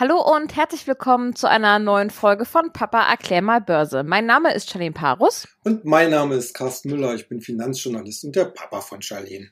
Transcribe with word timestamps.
Hallo 0.00 0.22
und 0.32 0.54
herzlich 0.54 0.86
willkommen 0.86 1.34
zu 1.34 1.50
einer 1.50 1.80
neuen 1.80 2.10
Folge 2.10 2.44
von 2.44 2.72
Papa 2.72 3.10
erklär 3.10 3.42
mal 3.42 3.60
Börse. 3.60 4.04
Mein 4.04 4.26
Name 4.26 4.54
ist 4.54 4.70
Charlene 4.70 4.92
Parus. 4.92 5.48
Und 5.64 5.84
mein 5.84 6.10
Name 6.10 6.36
ist 6.36 6.54
Carsten 6.54 6.90
Müller. 6.90 7.16
Ich 7.16 7.28
bin 7.28 7.40
Finanzjournalist 7.40 8.22
und 8.22 8.36
der 8.36 8.44
Papa 8.44 8.80
von 8.80 9.02
Charlene. 9.02 9.50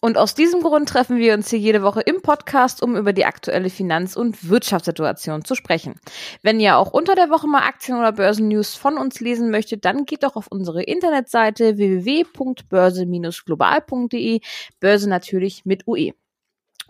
Und 0.00 0.16
aus 0.16 0.34
diesem 0.34 0.62
Grund 0.62 0.88
treffen 0.88 1.18
wir 1.18 1.34
uns 1.34 1.50
hier 1.50 1.58
jede 1.58 1.82
Woche 1.82 2.00
im 2.00 2.22
Podcast, 2.22 2.82
um 2.82 2.96
über 2.96 3.12
die 3.12 3.26
aktuelle 3.26 3.68
Finanz- 3.68 4.16
und 4.16 4.48
Wirtschaftssituation 4.48 5.44
zu 5.44 5.54
sprechen. 5.54 6.00
Wenn 6.40 6.58
ihr 6.58 6.78
auch 6.78 6.94
unter 6.94 7.14
der 7.14 7.28
Woche 7.28 7.46
mal 7.46 7.68
Aktien- 7.68 7.98
oder 7.98 8.12
Börsennews 8.12 8.74
von 8.74 8.96
uns 8.96 9.20
lesen 9.20 9.50
möchtet, 9.50 9.84
dann 9.84 10.06
geht 10.06 10.22
doch 10.22 10.36
auf 10.36 10.46
unsere 10.48 10.82
Internetseite 10.82 11.76
www.börse-global.de. 11.76 14.40
Börse 14.80 15.10
natürlich 15.10 15.66
mit 15.66 15.86
UE. 15.86 16.14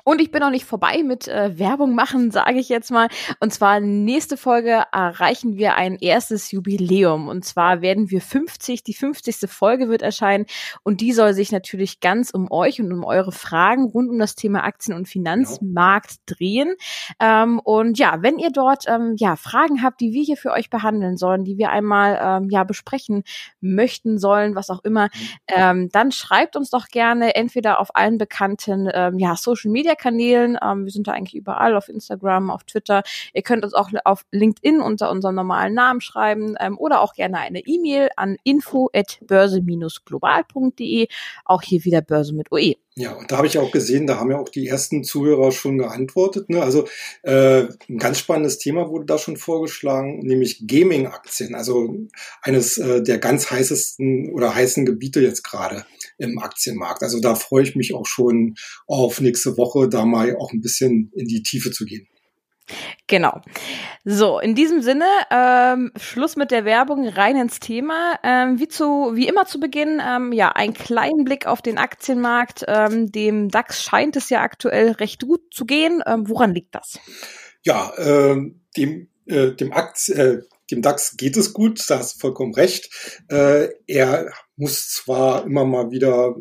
Und 0.04 0.20
ich 0.20 0.30
bin 0.30 0.40
noch 0.40 0.50
nicht 0.50 0.64
vorbei 0.64 1.02
mit 1.04 1.28
äh, 1.28 1.58
Werbung 1.58 1.94
machen, 1.94 2.30
sage 2.30 2.58
ich 2.58 2.68
jetzt 2.68 2.90
mal. 2.90 3.08
Und 3.40 3.52
zwar 3.52 3.78
nächste 3.80 4.36
Folge 4.36 4.82
erreichen 4.90 5.56
wir 5.56 5.76
ein 5.76 5.96
erstes 5.96 6.50
Jubiläum. 6.50 7.28
Und 7.28 7.44
zwar 7.44 7.82
werden 7.82 8.10
wir 8.10 8.20
50, 8.20 8.82
die 8.82 8.94
50. 8.94 9.48
Folge 9.48 9.88
wird 9.88 10.02
erscheinen. 10.02 10.46
Und 10.82 11.00
die 11.00 11.12
soll 11.12 11.34
sich 11.34 11.52
natürlich 11.52 12.00
ganz 12.00 12.30
um 12.30 12.50
euch 12.50 12.80
und 12.80 12.92
um 12.92 13.04
eure 13.04 13.30
Fragen 13.30 13.84
rund 13.84 14.10
um 14.10 14.18
das 14.18 14.34
Thema 14.34 14.64
Aktien- 14.64 14.96
und 14.96 15.08
Finanzmarkt 15.08 16.16
drehen. 16.26 16.74
Ähm, 17.20 17.60
und 17.60 17.98
ja, 17.98 18.22
wenn 18.22 18.38
ihr 18.38 18.50
dort 18.50 18.84
ähm, 18.88 19.14
ja 19.18 19.36
Fragen 19.36 19.82
habt, 19.82 20.00
die 20.00 20.12
wir 20.12 20.24
hier 20.24 20.36
für 20.36 20.50
euch 20.50 20.68
behandeln 20.68 21.16
sollen, 21.16 21.44
die 21.44 21.58
wir 21.58 21.70
einmal 21.70 22.18
ähm, 22.20 22.50
ja 22.50 22.64
besprechen 22.64 23.22
möchten 23.60 24.18
sollen, 24.18 24.56
was 24.56 24.68
auch 24.68 24.82
immer, 24.82 25.04
mhm. 25.04 25.28
ähm, 25.48 25.88
dann 25.92 26.10
schreibt 26.10 26.56
uns 26.56 26.70
doch 26.70 26.88
gerne 26.88 27.36
entweder 27.36 27.78
auf 27.78 27.94
allen 27.94 28.18
bekannten 28.18 28.88
ähm, 28.92 29.18
ja, 29.18 29.36
Social 29.36 29.70
Media 29.70 29.91
Media-Kanälen. 29.92 30.58
Ähm, 30.62 30.84
wir 30.84 30.92
sind 30.92 31.08
da 31.08 31.12
eigentlich 31.12 31.34
überall 31.34 31.74
auf 31.76 31.88
Instagram, 31.88 32.50
auf 32.50 32.64
Twitter. 32.64 33.02
Ihr 33.32 33.42
könnt 33.42 33.64
uns 33.64 33.72
auch 33.74 33.90
auf 34.04 34.24
LinkedIn 34.30 34.80
unter 34.80 35.10
unserem 35.10 35.34
normalen 35.34 35.74
Namen 35.74 36.00
schreiben 36.00 36.54
ähm, 36.60 36.78
oder 36.78 37.00
auch 37.00 37.14
gerne 37.14 37.38
eine 37.38 37.58
E-Mail 37.60 38.10
an 38.16 38.36
info@börse-global.de. 38.44 41.08
Auch 41.44 41.62
hier 41.62 41.84
wieder 41.84 42.02
Börse 42.02 42.34
mit 42.34 42.52
OE. 42.52 42.74
Ja, 42.94 43.12
und 43.12 43.32
da 43.32 43.38
habe 43.38 43.46
ich 43.46 43.56
auch 43.56 43.70
gesehen, 43.70 44.06
da 44.06 44.18
haben 44.18 44.30
ja 44.30 44.38
auch 44.38 44.50
die 44.50 44.68
ersten 44.68 45.02
Zuhörer 45.02 45.50
schon 45.50 45.78
geantwortet. 45.78 46.50
Ne? 46.50 46.62
Also 46.62 46.86
äh, 47.22 47.62
ein 47.88 47.96
ganz 47.96 48.18
spannendes 48.18 48.58
Thema 48.58 48.90
wurde 48.90 49.06
da 49.06 49.16
schon 49.16 49.38
vorgeschlagen, 49.38 50.18
nämlich 50.18 50.66
Gaming-Aktien, 50.66 51.54
also 51.54 51.96
eines 52.42 52.76
äh, 52.76 53.02
der 53.02 53.16
ganz 53.16 53.50
heißesten 53.50 54.34
oder 54.34 54.54
heißen 54.54 54.84
Gebiete 54.84 55.20
jetzt 55.20 55.42
gerade 55.42 55.86
im 56.22 56.38
Aktienmarkt. 56.38 57.02
Also 57.02 57.20
da 57.20 57.34
freue 57.34 57.64
ich 57.64 57.76
mich 57.76 57.94
auch 57.94 58.06
schon 58.06 58.54
auf 58.86 59.20
nächste 59.20 59.56
Woche, 59.56 59.88
da 59.88 60.04
mal 60.04 60.36
auch 60.36 60.52
ein 60.52 60.60
bisschen 60.60 61.10
in 61.14 61.26
die 61.26 61.42
Tiefe 61.42 61.70
zu 61.70 61.84
gehen. 61.84 62.06
Genau. 63.08 63.40
So, 64.04 64.38
in 64.38 64.54
diesem 64.54 64.82
Sinne, 64.82 65.04
ähm, 65.30 65.90
Schluss 65.96 66.36
mit 66.36 66.50
der 66.50 66.64
Werbung, 66.64 67.06
rein 67.08 67.36
ins 67.36 67.60
Thema. 67.60 68.18
Ähm, 68.22 68.58
wie, 68.58 68.68
zu, 68.68 69.12
wie 69.14 69.28
immer 69.28 69.46
zu 69.46 69.60
Beginn, 69.60 70.00
ähm, 70.04 70.32
ja, 70.32 70.52
ein 70.52 70.72
kleinen 70.72 71.24
Blick 71.24 71.46
auf 71.46 71.60
den 71.60 71.76
Aktienmarkt. 71.76 72.64
Ähm, 72.68 73.10
dem 73.10 73.48
DAX 73.48 73.82
scheint 73.82 74.16
es 74.16 74.30
ja 74.30 74.40
aktuell 74.40 74.92
recht 74.92 75.22
gut 75.22 75.42
zu 75.52 75.66
gehen. 75.66 76.02
Ähm, 76.06 76.28
woran 76.28 76.54
liegt 76.54 76.74
das? 76.74 76.98
Ja, 77.64 77.92
ähm, 77.98 78.62
dem, 78.76 79.08
äh, 79.26 79.50
dem, 79.50 79.72
Akt, 79.72 80.08
äh, 80.08 80.38
dem 80.70 80.82
DAX 80.82 81.16
geht 81.16 81.36
es 81.36 81.52
gut, 81.52 81.84
da 81.88 81.98
hast 81.98 82.14
du 82.14 82.20
vollkommen 82.20 82.54
recht. 82.54 83.22
Äh, 83.28 83.68
er 83.86 84.32
muss 84.56 84.88
zwar 84.88 85.44
immer 85.46 85.64
mal 85.64 85.90
wieder 85.90 86.36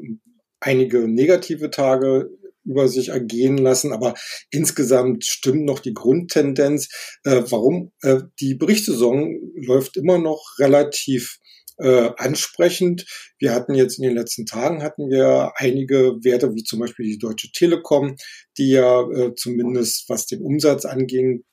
einige 0.59 1.07
negative 1.07 1.71
Tage 1.71 2.29
über 2.63 2.87
sich 2.87 3.09
ergehen 3.09 3.57
lassen, 3.57 3.91
aber 3.91 4.13
insgesamt 4.51 5.25
stimmt 5.25 5.65
noch 5.65 5.79
die 5.79 5.93
Grundtendenz. 5.93 6.89
Äh, 7.23 7.43
warum? 7.49 7.91
Äh, 8.03 8.21
die 8.39 8.53
Berichtssaison 8.53 9.35
läuft 9.55 9.97
immer 9.97 10.19
noch 10.19 10.59
relativ 10.59 11.39
äh, 11.81 12.11
ansprechend. 12.17 13.05
Wir 13.39 13.53
hatten 13.53 13.73
jetzt 13.73 13.97
in 13.97 14.03
den 14.03 14.15
letzten 14.15 14.45
Tagen 14.45 14.83
hatten 14.83 15.09
wir 15.09 15.53
einige 15.55 16.17
Werte, 16.23 16.53
wie 16.53 16.63
zum 16.63 16.79
Beispiel 16.79 17.05
die 17.05 17.17
Deutsche 17.17 17.51
Telekom, 17.51 18.15
die 18.57 18.71
ja 18.71 19.01
äh, 19.09 19.33
zumindest 19.35 20.07
was 20.07 20.27
den 20.27 20.41
Umsatz 20.41 20.85
anging, 20.85 21.43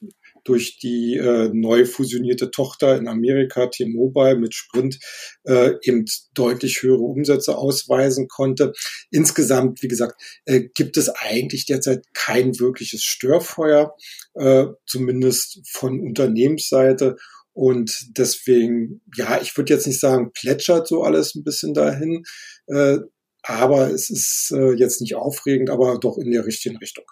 durch 0.49 0.79
die 0.79 1.17
äh, 1.17 1.51
neu 1.53 1.85
fusionierte 1.85 2.51
Tochter 2.51 2.97
in 2.97 3.07
Amerika, 3.07 3.67
T-Mobile 3.67 4.37
mit 4.37 4.55
Sprint, 4.55 4.99
äh, 5.45 5.75
eben 5.83 6.07
deutlich 6.33 6.83
höhere 6.83 7.03
Umsätze 7.03 7.59
ausweisen 7.59 8.29
konnte. 8.29 8.73
Insgesamt, 9.11 9.83
wie 9.83 9.89
gesagt, 9.89 10.21
äh, 10.47 10.63
gibt 10.75 10.97
es 10.97 11.11
eigentlich 11.11 11.67
derzeit 11.67 12.07
kein 12.15 12.59
wirkliches 12.59 13.03
Störfeuer, 13.03 13.95
äh, 14.35 14.65
zumindest 14.87 15.61
von 15.71 16.01
Unternehmensseite. 16.01 17.17
Und 17.53 18.17
deswegen, 18.17 19.03
ja, 19.17 19.41
ich 19.43 19.55
würde 19.57 19.75
jetzt 19.75 19.87
nicht 19.87 20.01
sagen, 20.01 20.33
plätschert 20.33 20.89
so 20.89 21.03
alles 21.03 21.35
ein 21.35 21.45
bisschen 21.45 21.75
dahin, 21.75 22.23
äh, 22.69 22.99
aber 23.43 23.91
es 23.91 24.09
ist 24.09 24.51
äh, 24.55 24.73
jetzt 24.73 25.03
nicht 25.03 25.15
aufregend, 25.15 25.69
aber 25.69 25.99
doch 25.99 26.17
in 26.17 26.31
der 26.31 26.47
richtigen 26.47 26.79
Richtung. 26.79 27.05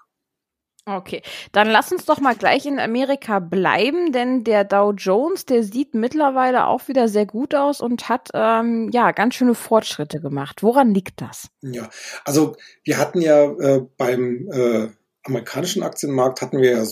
Okay, 0.88 1.22
dann 1.50 1.69
lass 1.69 1.91
uns 1.91 2.04
doch 2.04 2.20
mal 2.20 2.36
gleich 2.36 2.64
in 2.64 2.78
Amerika 2.78 3.41
bleiben, 3.41 4.12
denn 4.12 4.44
der 4.44 4.62
Dow 4.62 4.92
Jones, 4.92 5.44
der 5.44 5.64
sieht 5.64 5.94
mittlerweile 5.94 6.69
auch 6.69 6.86
wieder 6.86 7.08
sehr 7.08 7.26
gut 7.26 7.56
aus 7.56 7.80
und 7.80 8.08
hat 8.08 8.28
ähm, 8.34 8.88
ja 8.92 9.10
ganz 9.10 9.34
schöne 9.34 9.56
Fortschritte 9.56 10.20
gemacht. 10.20 10.62
Woran 10.62 10.94
liegt 10.94 11.20
das? 11.20 11.48
Ja, 11.60 11.91
also 12.25 12.54
wir 12.84 12.98
hatten 12.98 13.20
ja 13.20 13.50
äh, 13.50 13.80
beim 13.96 14.48
äh, 14.52 14.88
amerikanischen 15.25 15.82
Aktienmarkt 15.82 16.41
hatten 16.41 16.60
wir 16.60 16.70
ja 16.70 16.84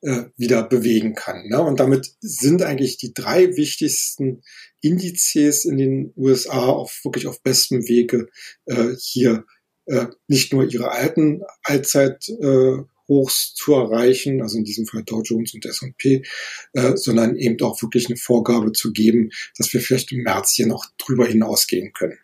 äh, 0.05 0.25
wieder 0.37 0.63
bewegen 0.63 1.15
kann. 1.15 1.49
Ne? 1.49 1.61
Und 1.61 1.81
damit 1.81 2.15
sind 2.21 2.63
eigentlich 2.63 2.99
die 2.99 3.15
drei 3.15 3.57
wichtigsten 3.57 4.43
Indizes 4.81 5.65
in 5.65 5.79
den 5.79 6.13
USA 6.17 6.67
auf 6.67 7.01
wirklich 7.05 7.27
auf 7.27 7.43
bestem 7.43 7.89
Wege 7.89 8.29
äh, 8.67 8.95
hier 9.01 9.45
äh, 9.87 10.07
nicht 10.29 10.53
nur 10.53 10.65
ihre 10.65 10.93
alten 10.93 11.43
Allzeit 11.63 12.29
äh, 12.29 12.83
zu 13.07 13.75
erreichen, 13.75 14.41
also 14.41 14.57
in 14.57 14.65
diesem 14.65 14.87
Fall 14.87 15.05
Dow 15.05 15.23
Jones 15.23 15.53
und 15.55 15.67
S&P, 15.67 16.23
äh, 16.73 16.97
sondern 16.97 17.37
eben 17.37 17.61
auch 17.63 17.83
wirklich 17.83 18.07
eine 18.07 18.17
Vorgabe 18.17 18.73
zu 18.73 18.93
geben, 18.93 19.31
dass 19.59 19.73
wir 19.73 19.81
vielleicht 19.81 20.11
im 20.13 20.23
März 20.23 20.53
hier 20.55 20.67
noch 20.67 20.87
drüber 20.97 21.27
hinausgehen 21.27 21.93
können. 21.93 22.19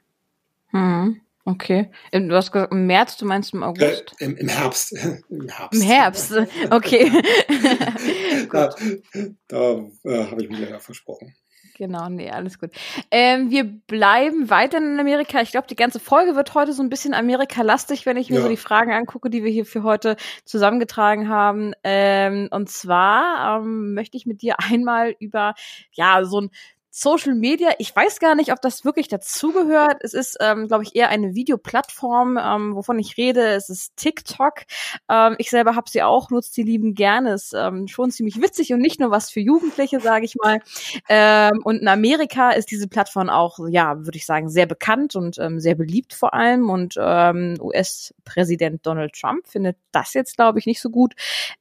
Hm. 0.68 1.20
Okay. 1.44 1.90
Du 2.12 2.34
hast 2.34 2.52
gesagt, 2.52 2.72
im 2.72 2.86
März, 2.86 3.16
du 3.16 3.24
meinst 3.24 3.54
im 3.54 3.62
August? 3.62 4.14
Äh, 4.18 4.26
im, 4.26 4.36
im, 4.36 4.48
Herbst. 4.48 4.92
Im 5.28 5.48
Herbst. 5.48 5.80
Im 5.80 5.80
Herbst, 5.80 6.32
okay. 6.70 7.10
da 8.52 8.74
da 9.48 9.84
äh, 10.04 10.24
habe 10.26 10.42
ich 10.42 10.50
mich 10.50 10.60
ja 10.60 10.78
versprochen. 10.78 11.34
Genau, 11.80 12.10
nee, 12.10 12.30
alles 12.30 12.58
gut. 12.58 12.72
Ähm, 13.10 13.50
wir 13.50 13.64
bleiben 13.64 14.50
weiter 14.50 14.76
in 14.76 15.00
Amerika. 15.00 15.40
Ich 15.40 15.50
glaube, 15.50 15.66
die 15.66 15.76
ganze 15.76 15.98
Folge 15.98 16.36
wird 16.36 16.52
heute 16.52 16.74
so 16.74 16.82
ein 16.82 16.90
bisschen 16.90 17.14
Amerika-lastig, 17.14 18.04
wenn 18.04 18.18
ich 18.18 18.28
mir 18.28 18.36
ja. 18.36 18.42
so 18.42 18.50
die 18.50 18.58
Fragen 18.58 18.92
angucke, 18.92 19.30
die 19.30 19.44
wir 19.44 19.50
hier 19.50 19.64
für 19.64 19.82
heute 19.82 20.16
zusammengetragen 20.44 21.30
haben. 21.30 21.72
Ähm, 21.82 22.48
und 22.50 22.68
zwar 22.68 23.62
ähm, 23.62 23.94
möchte 23.94 24.18
ich 24.18 24.26
mit 24.26 24.42
dir 24.42 24.56
einmal 24.58 25.16
über 25.20 25.54
ja 25.92 26.22
so 26.26 26.42
ein 26.42 26.50
Social 26.92 27.34
Media, 27.34 27.70
ich 27.78 27.94
weiß 27.94 28.18
gar 28.18 28.34
nicht, 28.34 28.52
ob 28.52 28.60
das 28.60 28.84
wirklich 28.84 29.06
dazugehört. 29.06 29.98
Es 30.00 30.12
ist, 30.12 30.36
ähm, 30.40 30.66
glaube 30.66 30.82
ich, 30.82 30.96
eher 30.96 31.08
eine 31.08 31.34
Videoplattform, 31.36 32.36
ähm, 32.36 32.74
wovon 32.74 32.98
ich 32.98 33.16
rede. 33.16 33.46
Es 33.46 33.68
ist 33.68 33.96
TikTok. 33.96 34.62
Ähm, 35.08 35.36
ich 35.38 35.50
selber 35.50 35.76
habe 35.76 35.88
sie 35.88 36.02
auch, 36.02 36.30
nutze 36.30 36.52
die 36.52 36.64
lieben 36.64 36.94
gerne. 36.94 37.34
Ist 37.34 37.54
ähm, 37.56 37.86
schon 37.86 38.10
ziemlich 38.10 38.42
witzig 38.42 38.72
und 38.72 38.80
nicht 38.80 38.98
nur 38.98 39.12
was 39.12 39.30
für 39.30 39.38
Jugendliche, 39.38 40.00
sage 40.00 40.24
ich 40.24 40.34
mal. 40.42 40.58
Ähm, 41.08 41.60
und 41.62 41.76
in 41.76 41.86
Amerika 41.88 42.50
ist 42.50 42.72
diese 42.72 42.88
Plattform 42.88 43.28
auch, 43.28 43.60
ja, 43.68 44.04
würde 44.04 44.18
ich 44.18 44.26
sagen, 44.26 44.48
sehr 44.48 44.66
bekannt 44.66 45.14
und 45.14 45.38
ähm, 45.38 45.60
sehr 45.60 45.76
beliebt 45.76 46.12
vor 46.12 46.34
allem. 46.34 46.70
Und 46.70 46.96
ähm, 47.00 47.56
US-Präsident 47.60 48.84
Donald 48.84 49.12
Trump 49.14 49.46
findet 49.46 49.76
das 49.92 50.12
jetzt, 50.14 50.36
glaube 50.36 50.58
ich, 50.58 50.66
nicht 50.66 50.80
so 50.80 50.90
gut. 50.90 51.14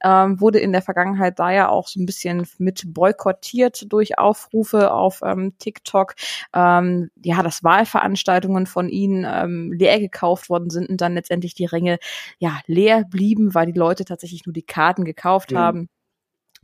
Ähm, 0.03 0.41
wurde 0.41 0.57
in 0.57 0.71
der 0.71 0.81
Vergangenheit 0.81 1.37
da 1.37 1.51
ja 1.51 1.69
auch 1.69 1.87
so 1.87 1.99
ein 1.99 2.07
bisschen 2.07 2.47
mit 2.57 2.83
boykottiert 2.87 3.91
durch 3.91 4.17
Aufrufe 4.17 4.91
auf 4.91 5.18
ähm, 5.23 5.53
TikTok, 5.59 6.15
ähm, 6.53 7.09
ja, 7.23 7.43
dass 7.43 7.63
Wahlveranstaltungen 7.63 8.65
von 8.65 8.89
ihnen 8.89 9.25
ähm, 9.29 9.71
leer 9.71 9.99
gekauft 9.99 10.49
worden 10.49 10.69
sind 10.69 10.89
und 10.89 11.01
dann 11.01 11.13
letztendlich 11.13 11.53
die 11.53 11.65
Ränge 11.65 11.99
ja 12.37 12.59
leer 12.65 13.03
blieben, 13.09 13.53
weil 13.53 13.67
die 13.67 13.79
Leute 13.79 14.05
tatsächlich 14.05 14.45
nur 14.45 14.53
die 14.53 14.63
Karten 14.63 15.05
gekauft 15.05 15.51
mhm. 15.51 15.57
haben 15.57 15.89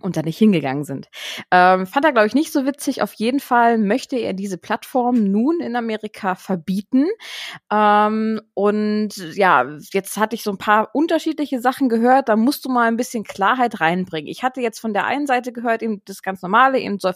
und 0.01 0.17
da 0.17 0.21
nicht 0.21 0.37
hingegangen 0.37 0.83
sind. 0.83 1.07
Ähm, 1.51 1.87
fand 1.87 2.05
er, 2.05 2.11
glaube 2.11 2.27
ich, 2.27 2.35
nicht 2.35 2.51
so 2.51 2.65
witzig. 2.65 3.01
Auf 3.01 3.13
jeden 3.13 3.39
Fall 3.39 3.77
möchte 3.77 4.17
er 4.17 4.33
diese 4.33 4.57
Plattform 4.57 5.31
nun 5.31 5.61
in 5.61 5.75
Amerika 5.75 6.35
verbieten. 6.35 7.05
Ähm, 7.71 8.41
und 8.53 9.15
ja, 9.35 9.65
jetzt 9.91 10.17
hatte 10.17 10.35
ich 10.35 10.43
so 10.43 10.51
ein 10.51 10.57
paar 10.57 10.89
unterschiedliche 10.93 11.61
Sachen 11.61 11.89
gehört. 11.89 12.29
Da 12.29 12.35
musst 12.35 12.65
du 12.65 12.69
mal 12.69 12.87
ein 12.87 12.97
bisschen 12.97 13.23
Klarheit 13.23 13.79
reinbringen. 13.79 14.29
Ich 14.29 14.43
hatte 14.43 14.61
jetzt 14.61 14.79
von 14.79 14.93
der 14.93 15.05
einen 15.05 15.27
Seite 15.27 15.51
gehört, 15.51 15.81
eben 15.81 16.01
das 16.05 16.21
ganz 16.21 16.41
normale 16.41 16.79
eben 16.79 16.99
soll 16.99 17.13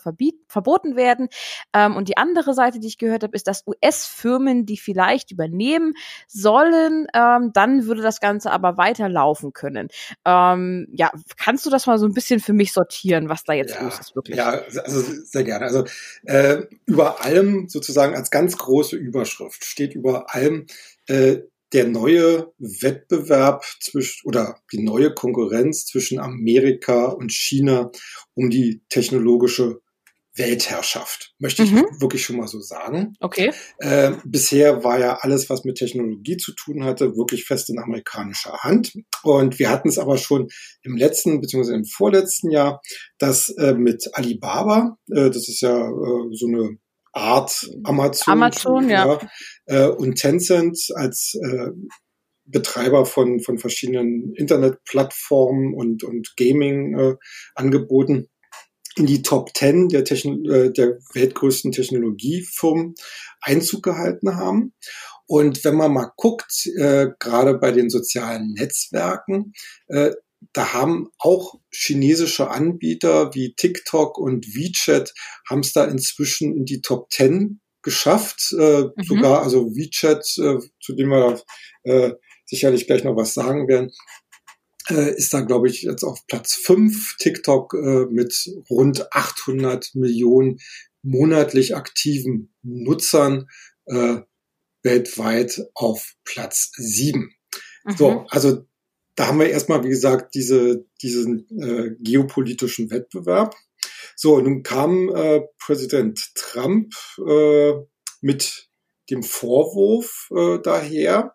verboten 0.48 0.96
werden. 0.96 1.28
Ähm, 1.74 1.96
und 1.96 2.08
die 2.08 2.18
andere 2.18 2.54
Seite, 2.54 2.80
die 2.80 2.88
ich 2.88 2.98
gehört 2.98 3.24
habe, 3.24 3.36
ist, 3.36 3.48
dass 3.48 3.66
US-Firmen, 3.68 4.66
die 4.66 4.78
vielleicht 4.78 5.32
übernehmen 5.32 5.94
sollen, 6.28 7.08
ähm, 7.14 7.52
dann 7.54 7.86
würde 7.86 8.02
das 8.02 8.20
Ganze 8.20 8.52
aber 8.52 8.78
weiterlaufen 8.78 9.54
können. 9.54 9.90
Ähm, 10.26 10.88
ja, 10.94 11.12
kannst 11.38 11.66
du 11.66 11.70
das 11.70 11.86
mal 11.86 12.00
so 12.00 12.06
ein 12.06 12.14
bisschen 12.14 12.40
für 12.40 12.54
mich 12.54 12.69
sortieren, 12.72 13.30
was 13.30 13.44
da 13.44 13.54
jetzt 13.54 13.76
ja, 13.76 13.84
los 13.84 14.00
ist, 14.00 14.16
wirklich. 14.16 14.38
Ja, 14.38 14.62
also 14.84 15.02
sehr 15.24 15.44
gerne. 15.44 15.66
Also 15.66 15.86
äh, 16.24 16.64
über 16.86 17.24
allem 17.24 17.68
sozusagen 17.70 18.16
als 18.16 18.32
ganz 18.32 18.58
große 18.58 18.96
Überschrift 18.96 19.66
steht 19.66 19.94
über 19.94 20.34
allem 20.34 20.68
äh, 21.08 21.40
der 21.74 21.88
neue 21.88 22.52
Wettbewerb 22.58 23.64
zwischen 23.80 24.28
oder 24.28 24.58
die 24.72 24.82
neue 24.82 25.14
Konkurrenz 25.14 25.86
zwischen 25.86 26.20
Amerika 26.20 27.06
und 27.06 27.32
China 27.32 27.92
um 28.34 28.50
die 28.50 28.82
technologische 28.90 29.82
Weltherrschaft, 30.40 31.36
möchte 31.38 31.64
ich 31.64 31.72
mhm. 31.72 31.86
wirklich 32.00 32.24
schon 32.24 32.38
mal 32.38 32.48
so 32.48 32.60
sagen. 32.60 33.14
Okay. 33.20 33.52
Äh, 33.78 34.14
bisher 34.26 34.84
war 34.84 35.00
ja 35.00 35.20
alles, 35.22 35.50
was 35.50 35.66
mit 35.66 35.78
Technologie 35.78 36.38
zu 36.38 36.54
tun 36.54 36.84
hatte, 36.84 37.16
wirklich 37.16 37.46
fest 37.46 37.70
in 37.70 37.78
amerikanischer 37.78 38.58
Hand. 38.60 38.94
Und 39.22 39.60
wir 39.60 39.70
hatten 39.70 39.90
es 39.90 40.00
aber 40.00 40.18
schon 40.18 40.48
im 40.82 40.98
letzten 40.98 41.42
bzw. 41.42 41.74
im 41.74 41.86
vorletzten 41.86 42.50
Jahr, 42.50 42.82
dass 43.20 43.50
äh, 43.50 43.74
mit 43.74 44.10
Alibaba, 44.14 44.98
äh, 45.12 45.30
das 45.30 45.48
ist 45.50 45.62
ja 45.62 45.78
äh, 45.78 46.30
so 46.32 46.48
eine 46.48 46.78
Art 47.12 47.70
Amazon, 47.84 48.34
Amazon 48.34 48.90
ja. 48.90 49.06
ja 49.06 49.20
äh, 49.66 49.90
und 49.90 50.16
Tencent 50.16 50.80
als 50.96 51.36
äh, 51.36 51.70
Betreiber 52.46 53.06
von, 53.06 53.42
von 53.42 53.60
verschiedenen 53.60 54.34
Internetplattformen 54.36 55.74
und, 55.74 56.04
und 56.04 56.34
Gaming-Angeboten 56.36 58.28
in 58.96 59.06
die 59.06 59.22
Top 59.22 59.56
10 59.56 59.90
der, 59.90 60.04
Techn 60.04 60.46
äh, 60.46 60.72
der 60.72 61.00
weltgrößten 61.14 61.72
Technologiefirmen 61.72 62.96
Einzug 63.42 63.84
gehalten 63.84 64.36
haben. 64.36 64.74
Und 65.26 65.64
wenn 65.64 65.76
man 65.76 65.94
mal 65.94 66.12
guckt, 66.16 66.66
äh, 66.78 67.08
gerade 67.20 67.54
bei 67.58 67.72
den 67.72 67.90
sozialen 67.90 68.54
Netzwerken, 68.54 69.54
äh, 69.88 70.12
da 70.54 70.74
haben 70.74 71.10
auch 71.18 71.56
chinesische 71.72 72.50
Anbieter 72.50 73.34
wie 73.36 73.54
TikTok 73.56 74.18
und 74.18 74.48
WeChat 74.56 75.14
haben 75.48 75.60
es 75.60 75.74
da 75.74 75.86
inzwischen 75.86 76.56
in 76.56 76.66
die 76.66 76.82
Top 76.82 77.12
10 77.12 77.60
geschafft. 77.82 78.54
Äh, 78.58 78.84
mhm. 78.84 79.04
Sogar, 79.04 79.44
also 79.44 79.76
WeChat, 79.76 80.26
äh, 80.38 80.60
zu 80.82 80.96
dem 80.96 81.10
wir 81.10 81.42
äh, 81.84 82.14
sicherlich 82.46 82.88
gleich 82.88 83.04
noch 83.04 83.16
was 83.16 83.34
sagen 83.34 83.68
werden, 83.68 83.92
äh, 84.92 85.16
ist 85.16 85.34
da, 85.34 85.42
glaube 85.42 85.70
ich, 85.70 85.84
jetzt 85.84 86.04
auf 86.04 86.26
Platz 86.28 86.56
5. 86.56 87.18
TikTok 87.18 87.74
äh, 87.74 88.06
mit 88.10 88.50
rund 88.70 89.14
800 89.14 89.96
Millionen 89.96 90.60
monatlich 91.02 91.76
aktiven 91.76 92.54
Nutzern 92.62 93.48
äh, 93.86 94.18
weltweit 94.84 95.62
auf 95.74 96.14
Platz 96.24 96.72
7. 96.76 97.34
Mhm. 97.86 97.98
So, 97.98 98.26
also 98.30 98.66
da 99.16 99.28
haben 99.28 99.40
wir 99.40 99.50
erstmal, 99.50 99.84
wie 99.84 99.90
gesagt, 99.90 100.34
diese, 100.36 100.86
diesen 101.02 101.48
äh, 101.62 101.96
geopolitischen 102.00 102.90
Wettbewerb. 102.90 103.56
So, 104.16 104.40
nun 104.40 104.64
kam 104.64 105.10
äh, 105.14 105.42
Präsident 105.58 106.32
Trump 106.36 106.94
äh, 107.28 107.74
mit 108.22 108.70
dem 109.10 109.24
Vorwurf 109.24 110.30
äh, 110.36 110.60
daher, 110.62 111.34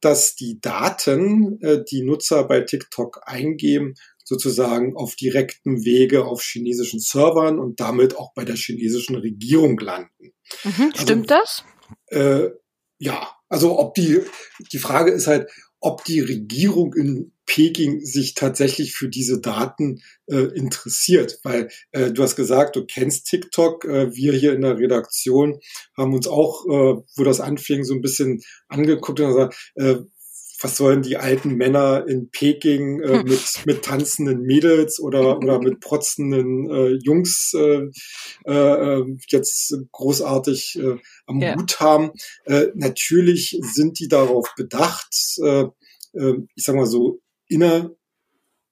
dass 0.00 0.34
die 0.34 0.60
Daten, 0.60 1.60
äh, 1.62 1.84
die 1.84 2.02
Nutzer 2.02 2.44
bei 2.44 2.60
TikTok 2.60 3.20
eingeben, 3.24 3.94
sozusagen 4.24 4.96
auf 4.96 5.16
direktem 5.16 5.84
Wege 5.84 6.24
auf 6.24 6.42
chinesischen 6.42 7.00
Servern 7.00 7.58
und 7.58 7.80
damit 7.80 8.16
auch 8.16 8.32
bei 8.34 8.44
der 8.44 8.56
chinesischen 8.56 9.16
Regierung 9.16 9.78
landen. 9.78 10.32
Mhm, 10.64 10.90
also, 10.92 11.02
stimmt 11.02 11.30
das? 11.30 11.64
Äh, 12.06 12.50
ja, 12.98 13.34
also 13.48 13.78
ob 13.78 13.94
die, 13.94 14.20
die 14.72 14.78
Frage 14.78 15.10
ist 15.10 15.26
halt, 15.26 15.50
ob 15.80 16.04
die 16.04 16.20
Regierung 16.20 16.94
in 16.94 17.32
Peking 17.50 18.00
sich 18.00 18.34
tatsächlich 18.34 18.94
für 18.94 19.08
diese 19.08 19.40
Daten 19.40 20.02
äh, 20.28 20.36
interessiert. 20.36 21.40
Weil 21.42 21.68
äh, 21.90 22.12
du 22.12 22.22
hast 22.22 22.36
gesagt, 22.36 22.76
du 22.76 22.86
kennst 22.86 23.26
TikTok. 23.26 23.84
Äh, 23.84 24.14
wir 24.14 24.34
hier 24.34 24.52
in 24.52 24.60
der 24.60 24.78
Redaktion 24.78 25.58
haben 25.96 26.14
uns 26.14 26.28
auch, 26.28 26.64
äh, 26.66 27.02
wo 27.16 27.24
das 27.24 27.40
anfing, 27.40 27.82
so 27.82 27.94
ein 27.94 28.02
bisschen 28.02 28.40
angeguckt 28.68 29.18
und 29.18 29.28
gesagt, 29.28 29.72
äh, 29.74 29.96
was 30.62 30.76
sollen 30.76 31.02
die 31.02 31.16
alten 31.16 31.56
Männer 31.56 32.04
in 32.06 32.30
Peking 32.30 33.00
äh, 33.00 33.18
hm. 33.18 33.24
mit, 33.24 33.66
mit 33.66 33.82
tanzenden 33.84 34.42
Mädels 34.42 35.00
oder, 35.00 35.38
oder 35.38 35.58
mit 35.58 35.80
protzenden 35.80 36.70
äh, 36.70 36.98
Jungs 37.02 37.52
äh, 37.56 37.88
äh, 38.44 39.02
jetzt 39.28 39.74
großartig 39.90 40.78
äh, 40.80 40.98
am 41.26 41.40
ja. 41.40 41.56
Hut 41.56 41.80
haben. 41.80 42.12
Äh, 42.44 42.66
natürlich 42.74 43.58
sind 43.62 43.98
die 43.98 44.06
darauf 44.06 44.46
bedacht, 44.56 45.12
äh, 45.42 45.64
äh, 46.12 46.34
ich 46.54 46.64
sag 46.64 46.76
mal 46.76 46.86
so, 46.86 47.20
inner, 47.50 47.90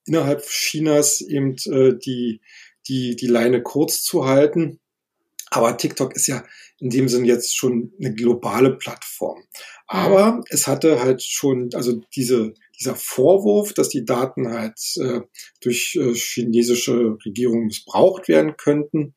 innerhalb 0.07 0.43
Chinas 0.47 1.21
eben 1.21 1.57
äh, 1.67 1.99
die, 1.99 2.41
die, 2.87 3.17
die 3.17 3.27
Leine 3.27 3.63
kurz 3.63 4.03
zu 4.03 4.27
halten. 4.27 4.81
Aber 5.51 5.77
TikTok 5.77 6.15
ist 6.15 6.27
ja 6.27 6.45
in 6.79 6.91
dem 6.91 7.09
Sinn 7.09 7.25
jetzt 7.25 7.57
schon 7.57 7.93
eine 7.99 8.15
globale 8.15 8.77
Plattform. 8.77 9.43
Aber 9.87 10.43
es 10.51 10.67
hatte 10.67 11.03
halt 11.03 11.23
schon, 11.23 11.71
also 11.75 12.03
diese, 12.15 12.55
dieser 12.79 12.95
Vorwurf, 12.95 13.73
dass 13.73 13.89
die 13.89 14.05
Daten 14.05 14.49
halt 14.53 14.79
äh, 14.97 15.21
durch 15.61 15.97
äh, 15.97 16.15
chinesische 16.15 17.17
Regierungen 17.25 17.67
missbraucht 17.67 18.29
werden 18.29 18.57
könnten, 18.57 19.15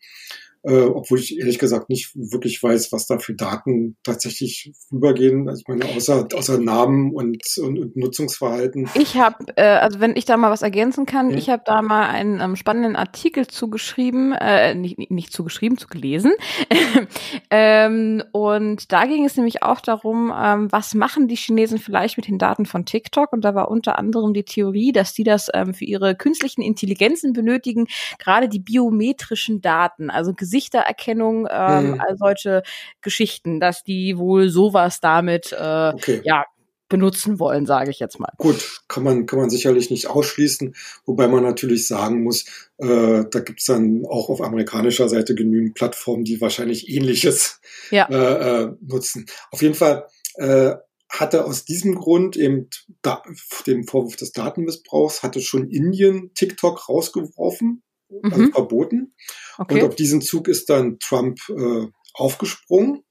äh, 0.63 0.83
obwohl 0.83 1.19
ich 1.19 1.39
ehrlich 1.39 1.57
gesagt 1.57 1.89
nicht 1.89 2.11
wirklich 2.15 2.61
weiß, 2.61 2.91
was 2.91 3.07
da 3.07 3.17
für 3.17 3.33
Daten 3.33 3.97
tatsächlich 4.03 4.71
rübergehen. 4.91 5.49
Also 5.49 5.61
ich 5.61 5.67
meine, 5.67 5.85
außer, 5.95 6.27
außer 6.33 6.59
Namen 6.59 7.13
und, 7.13 7.41
und, 7.57 7.79
und 7.79 7.95
Nutzungsverhalten. 7.95 8.89
Ich 8.93 9.17
habe, 9.17 9.45
äh, 9.55 9.63
also 9.63 9.99
wenn 9.99 10.15
ich 10.15 10.25
da 10.25 10.37
mal 10.37 10.51
was 10.51 10.61
ergänzen 10.61 11.05
kann, 11.05 11.29
mhm. 11.29 11.37
ich 11.37 11.49
habe 11.49 11.63
da 11.65 11.81
mal 11.81 12.07
einen 12.09 12.39
ähm, 12.41 12.55
spannenden 12.55 12.95
Artikel 12.95 13.47
zugeschrieben, 13.47 14.33
äh, 14.33 14.75
nicht, 14.75 15.09
nicht 15.09 15.33
zugeschrieben, 15.33 15.77
zu 15.77 15.87
gelesen. 15.87 16.33
ähm, 17.49 18.23
und 18.31 18.91
da 18.91 19.05
ging 19.05 19.25
es 19.25 19.37
nämlich 19.37 19.63
auch 19.63 19.81
darum, 19.81 20.31
ähm, 20.35 20.71
was 20.71 20.93
machen 20.93 21.27
die 21.27 21.35
Chinesen 21.35 21.79
vielleicht 21.79 22.17
mit 22.17 22.27
den 22.27 22.37
Daten 22.37 22.67
von 22.67 22.85
TikTok? 22.85 23.33
Und 23.33 23.43
da 23.43 23.55
war 23.55 23.71
unter 23.71 23.97
anderem 23.97 24.33
die 24.33 24.43
Theorie, 24.43 24.91
dass 24.91 25.13
die 25.13 25.23
das 25.23 25.49
ähm, 25.53 25.73
für 25.73 25.85
ihre 25.85 26.15
künstlichen 26.15 26.61
Intelligenzen 26.61 27.33
benötigen, 27.33 27.87
gerade 28.19 28.47
die 28.47 28.59
biometrischen 28.59 29.61
Daten, 29.61 30.11
also 30.11 30.33
Gesichtererkennung, 30.51 31.47
ähm, 31.49 31.91
mhm. 31.91 32.01
all 32.01 32.17
solche 32.17 32.63
Geschichten, 33.01 33.59
dass 33.59 33.83
die 33.83 34.17
wohl 34.17 34.49
sowas 34.49 34.99
damit 34.99 35.53
äh, 35.53 35.91
okay. 35.93 36.21
ja 36.23 36.45
benutzen 36.89 37.39
wollen, 37.39 37.65
sage 37.65 37.89
ich 37.89 37.99
jetzt 37.99 38.19
mal. 38.19 38.33
Gut, 38.37 38.81
kann 38.89 39.03
man, 39.03 39.25
kann 39.25 39.39
man 39.39 39.49
sicherlich 39.49 39.89
nicht 39.89 40.07
ausschließen, 40.07 40.75
wobei 41.05 41.29
man 41.29 41.41
natürlich 41.41 41.87
sagen 41.87 42.21
muss, 42.21 42.45
äh, 42.79 43.23
da 43.31 43.39
gibt's 43.39 43.65
dann 43.65 44.03
auch 44.05 44.29
auf 44.29 44.41
amerikanischer 44.41 45.07
Seite 45.07 45.33
genügend 45.33 45.73
Plattformen, 45.73 46.25
die 46.25 46.41
wahrscheinlich 46.41 46.89
ähnliches 46.89 47.61
ja. 47.91 48.07
äh, 48.09 48.63
äh, 48.63 48.71
nutzen. 48.81 49.25
Auf 49.51 49.61
jeden 49.61 49.75
Fall 49.75 50.05
äh, 50.35 50.73
hatte 51.07 51.45
aus 51.45 51.63
diesem 51.63 51.95
Grund 51.95 52.35
eben 52.35 52.69
da, 53.01 53.23
dem 53.65 53.85
Vorwurf 53.85 54.17
des 54.17 54.33
Datenmissbrauchs, 54.33 55.23
hatte 55.23 55.39
schon 55.39 55.69
Indien 55.69 56.33
TikTok 56.33 56.89
rausgeworfen, 56.89 57.83
mhm. 58.11 58.33
also 58.33 58.51
verboten. 58.51 59.13
Okay. 59.57 59.75
Und 59.75 59.89
auf 59.89 59.95
diesen 59.95 60.21
Zug 60.21 60.47
ist 60.47 60.69
dann 60.69 60.99
Trump 60.99 61.39
äh, 61.49 61.87
aufgesprungen 62.13 63.03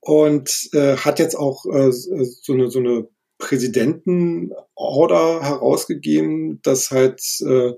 und 0.00 0.70
äh, 0.72 0.96
hat 0.96 1.18
jetzt 1.18 1.36
auch 1.36 1.66
äh, 1.66 1.92
so 1.92 2.52
eine, 2.52 2.70
so 2.70 2.78
eine 2.78 3.08
Präsidentenorder 3.38 5.42
herausgegeben, 5.42 6.60
dass 6.62 6.90
halt 6.90 7.22
äh, 7.40 7.72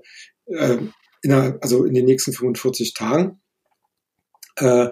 äh, 0.45 0.77
in 1.21 1.29
der, 1.29 1.57
also 1.61 1.85
in 1.85 1.93
den 1.93 2.05
nächsten 2.05 2.33
45 2.33 2.93
Tagen, 2.93 3.41
äh, 4.57 4.89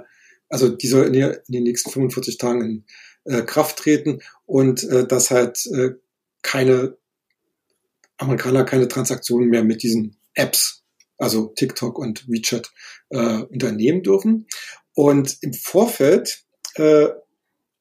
also 0.50 0.70
die 0.70 0.88
soll 0.88 1.08
in, 1.08 1.14
der, 1.14 1.38
in 1.48 1.54
den 1.54 1.64
nächsten 1.64 1.92
45 1.92 2.38
Tagen 2.38 2.62
in 2.62 2.86
äh, 3.26 3.44
Kraft 3.44 3.78
treten 3.78 4.22
und 4.46 4.84
äh, 4.84 5.06
dass 5.06 5.32
halt 5.32 5.66
äh, 5.68 5.92
keine 6.42 6.98
Amerikaner 8.18 8.64
keine 8.64 8.88
Transaktionen 8.88 9.50
mehr 9.50 9.64
mit 9.64 9.84
diesen 9.84 10.18
Apps, 10.34 10.81
also 11.22 11.54
TikTok 11.56 12.00
und 12.00 12.28
WeChat, 12.28 12.72
äh, 13.10 13.44
unternehmen 13.44 14.04
dürfen. 14.04 14.48
Und 14.94 15.38
im 15.42 15.54
Vorfeld 15.54 16.44
äh, 16.76 17.10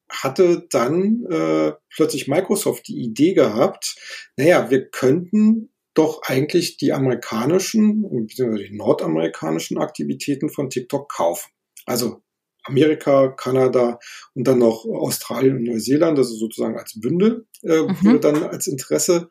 hatte 0.09 0.67
dann 0.69 1.25
äh, 1.29 1.73
plötzlich 1.89 2.27
Microsoft 2.27 2.87
die 2.87 3.01
Idee 3.01 3.33
gehabt, 3.33 3.95
naja, 4.37 4.69
wir 4.69 4.89
könnten 4.89 5.69
doch 5.93 6.21
eigentlich 6.23 6.77
die 6.77 6.93
amerikanischen 6.93 8.03
bzw. 8.27 8.67
die 8.67 8.75
nordamerikanischen 8.75 9.77
Aktivitäten 9.77 10.49
von 10.49 10.69
TikTok 10.69 11.09
kaufen. 11.11 11.51
Also 11.85 12.21
Amerika, 12.63 13.29
Kanada 13.29 13.99
und 14.35 14.47
dann 14.47 14.59
noch 14.59 14.85
Australien 14.85 15.57
und 15.57 15.63
Neuseeland, 15.63 16.17
also 16.17 16.35
sozusagen 16.35 16.77
als 16.77 16.99
Bündel, 16.99 17.47
äh, 17.63 17.81
mhm. 17.81 17.97
wurde 18.03 18.19
dann 18.19 18.43
als 18.43 18.67
Interesse 18.67 19.29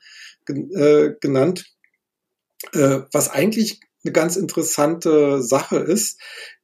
äh, 0.49 1.11
genannt. 1.21 1.65
Äh, 2.73 3.01
was 3.13 3.31
eigentlich 3.31 3.81
eine 4.05 4.13
ganz 4.13 4.37
interessante 4.37 5.43
Sache 5.43 5.79
ist, 5.79 6.21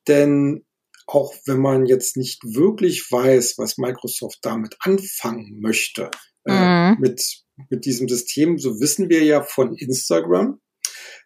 denn 0.08 0.64
auch 1.06 1.34
wenn 1.44 1.60
man 1.60 1.86
jetzt 1.86 2.16
nicht 2.16 2.42
wirklich 2.42 3.10
weiß, 3.10 3.58
was 3.58 3.78
Microsoft 3.78 4.38
damit 4.42 4.76
anfangen 4.80 5.60
möchte, 5.60 6.10
äh, 6.44 6.90
mhm. 6.92 7.00
mit, 7.00 7.44
mit 7.70 7.84
diesem 7.84 8.08
System, 8.08 8.58
so 8.58 8.80
wissen 8.80 9.08
wir 9.08 9.22
ja 9.22 9.42
von 9.42 9.76
Instagram, 9.76 10.60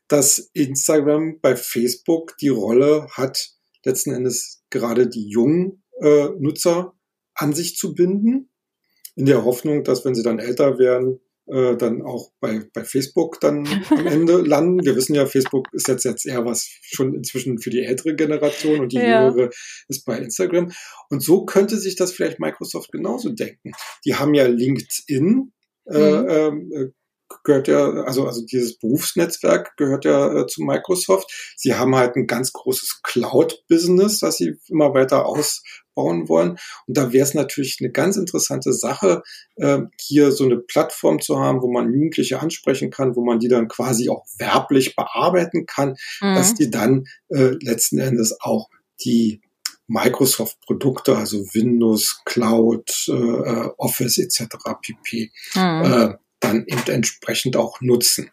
dass 0.08 0.50
Instagram 0.52 1.40
bei 1.40 1.56
Facebook 1.56 2.36
die 2.38 2.48
Rolle 2.48 3.06
hat, 3.12 3.50
letzten 3.84 4.12
Endes 4.12 4.62
gerade 4.68 5.08
die 5.08 5.28
jungen 5.28 5.82
äh, 6.00 6.28
Nutzer 6.38 6.94
an 7.34 7.54
sich 7.54 7.76
zu 7.76 7.94
binden, 7.94 8.50
in 9.14 9.26
der 9.26 9.44
Hoffnung, 9.44 9.84
dass 9.84 10.04
wenn 10.04 10.14
sie 10.14 10.22
dann 10.22 10.38
älter 10.38 10.78
werden, 10.78 11.20
äh, 11.50 11.76
dann 11.76 12.02
auch 12.02 12.30
bei, 12.40 12.62
bei 12.72 12.84
Facebook 12.84 13.40
dann 13.40 13.66
am 13.90 14.06
Ende 14.06 14.38
landen. 14.38 14.84
Wir 14.84 14.96
wissen 14.96 15.14
ja, 15.14 15.26
Facebook 15.26 15.68
ist 15.72 15.88
jetzt, 15.88 16.04
jetzt 16.04 16.26
eher 16.26 16.44
was 16.44 16.68
schon 16.82 17.14
inzwischen 17.14 17.58
für 17.58 17.70
die 17.70 17.84
ältere 17.84 18.14
Generation 18.14 18.80
und 18.80 18.92
die 18.92 18.98
ja. 18.98 19.28
jüngere 19.28 19.50
ist 19.88 20.04
bei 20.04 20.18
Instagram. 20.18 20.72
Und 21.08 21.22
so 21.22 21.44
könnte 21.44 21.76
sich 21.76 21.96
das 21.96 22.12
vielleicht 22.12 22.40
Microsoft 22.40 22.92
genauso 22.92 23.30
denken. 23.30 23.72
Die 24.04 24.14
haben 24.14 24.34
ja 24.34 24.46
LinkedIn 24.46 25.52
äh, 25.86 26.50
mhm. 26.50 26.72
äh, 26.72 26.90
gehört 27.44 27.68
ja, 27.68 27.90
also, 28.04 28.26
also 28.26 28.44
dieses 28.44 28.78
Berufsnetzwerk 28.78 29.76
gehört 29.76 30.04
ja 30.04 30.40
äh, 30.40 30.46
zu 30.46 30.62
Microsoft. 30.62 31.54
Sie 31.56 31.74
haben 31.74 31.94
halt 31.94 32.16
ein 32.16 32.26
ganz 32.26 32.52
großes 32.52 33.00
Cloud-Business, 33.02 34.20
das 34.20 34.36
sie 34.36 34.56
immer 34.68 34.94
weiter 34.94 35.26
ausbauen 36.00 36.28
wollen. 36.28 36.50
Und 36.86 36.96
da 36.96 37.12
wäre 37.12 37.24
es 37.24 37.34
natürlich 37.34 37.78
eine 37.80 37.90
ganz 37.90 38.16
interessante 38.16 38.72
Sache, 38.72 39.22
äh, 39.56 39.80
hier 39.98 40.32
so 40.32 40.44
eine 40.44 40.58
Plattform 40.58 41.20
zu 41.20 41.38
haben, 41.38 41.62
wo 41.62 41.70
man 41.70 41.92
Jugendliche 41.92 42.40
ansprechen 42.40 42.90
kann, 42.90 43.16
wo 43.16 43.24
man 43.24 43.38
die 43.38 43.48
dann 43.48 43.68
quasi 43.68 44.08
auch 44.08 44.24
werblich 44.38 44.96
bearbeiten 44.96 45.66
kann, 45.66 45.96
mhm. 46.20 46.34
dass 46.34 46.54
die 46.54 46.70
dann 46.70 47.04
äh, 47.28 47.54
letzten 47.60 47.98
Endes 47.98 48.36
auch 48.40 48.68
die 49.04 49.40
Microsoft-Produkte, 49.86 51.16
also 51.16 51.38
Windows, 51.52 52.22
Cloud, 52.24 53.06
äh, 53.08 53.12
äh 53.12 53.70
Office 53.76 54.18
etc. 54.18 54.56
pp. 54.82 55.32
Mhm. 55.54 55.60
Äh, 55.60 56.14
dann 56.38 56.64
eben 56.66 56.86
entsprechend 56.86 57.56
auch 57.56 57.80
nutzen. 57.82 58.30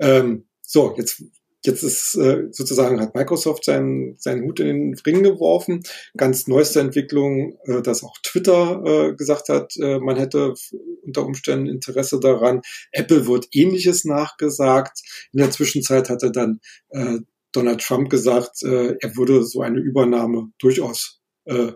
Ähm, 0.00 0.44
so, 0.60 0.94
jetzt 0.98 1.22
Jetzt 1.64 1.82
ist 1.82 2.14
äh, 2.14 2.44
sozusagen 2.52 3.00
hat 3.00 3.14
Microsoft 3.14 3.64
seinen, 3.64 4.16
seinen 4.18 4.44
Hut 4.44 4.60
in 4.60 4.66
den 4.66 4.94
Ring 5.04 5.22
geworfen. 5.24 5.82
Ganz 6.16 6.46
neueste 6.46 6.80
Entwicklung, 6.80 7.58
äh, 7.64 7.82
dass 7.82 8.04
auch 8.04 8.16
Twitter 8.22 8.82
äh, 8.84 9.14
gesagt 9.14 9.48
hat, 9.48 9.74
äh, 9.76 9.98
man 9.98 10.16
hätte 10.16 10.54
unter 11.02 11.26
Umständen 11.26 11.66
Interesse 11.66 12.20
daran. 12.20 12.62
Apple 12.92 13.26
wird 13.26 13.48
ähnliches 13.52 14.04
nachgesagt. 14.04 15.00
In 15.32 15.40
der 15.40 15.50
Zwischenzeit 15.50 16.08
hatte 16.10 16.30
dann 16.30 16.60
äh, 16.90 17.18
Donald 17.52 17.80
Trump 17.80 18.08
gesagt, 18.08 18.62
äh, 18.62 18.96
er 19.00 19.16
würde 19.16 19.42
so 19.42 19.60
eine 19.60 19.80
Übernahme 19.80 20.50
durchaus 20.58 21.20
äh, 21.46 21.72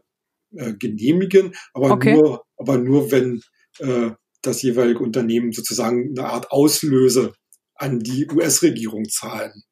äh, 0.55 0.75
genehmigen, 0.75 1.55
aber 1.73 1.91
okay. 1.93 2.15
nur, 2.15 2.45
aber 2.57 2.79
nur 2.79 3.11
wenn 3.11 3.41
äh, 3.79 4.11
das 4.43 4.63
jeweilige 4.63 5.01
Unternehmen 5.01 5.53
sozusagen 5.53 6.15
eine 6.17 6.29
Art 6.29 6.51
Auslöse 6.51 7.33
an 7.75 8.01
die 8.01 8.29
US-Regierung 8.31 9.09
zahlen. 9.09 9.65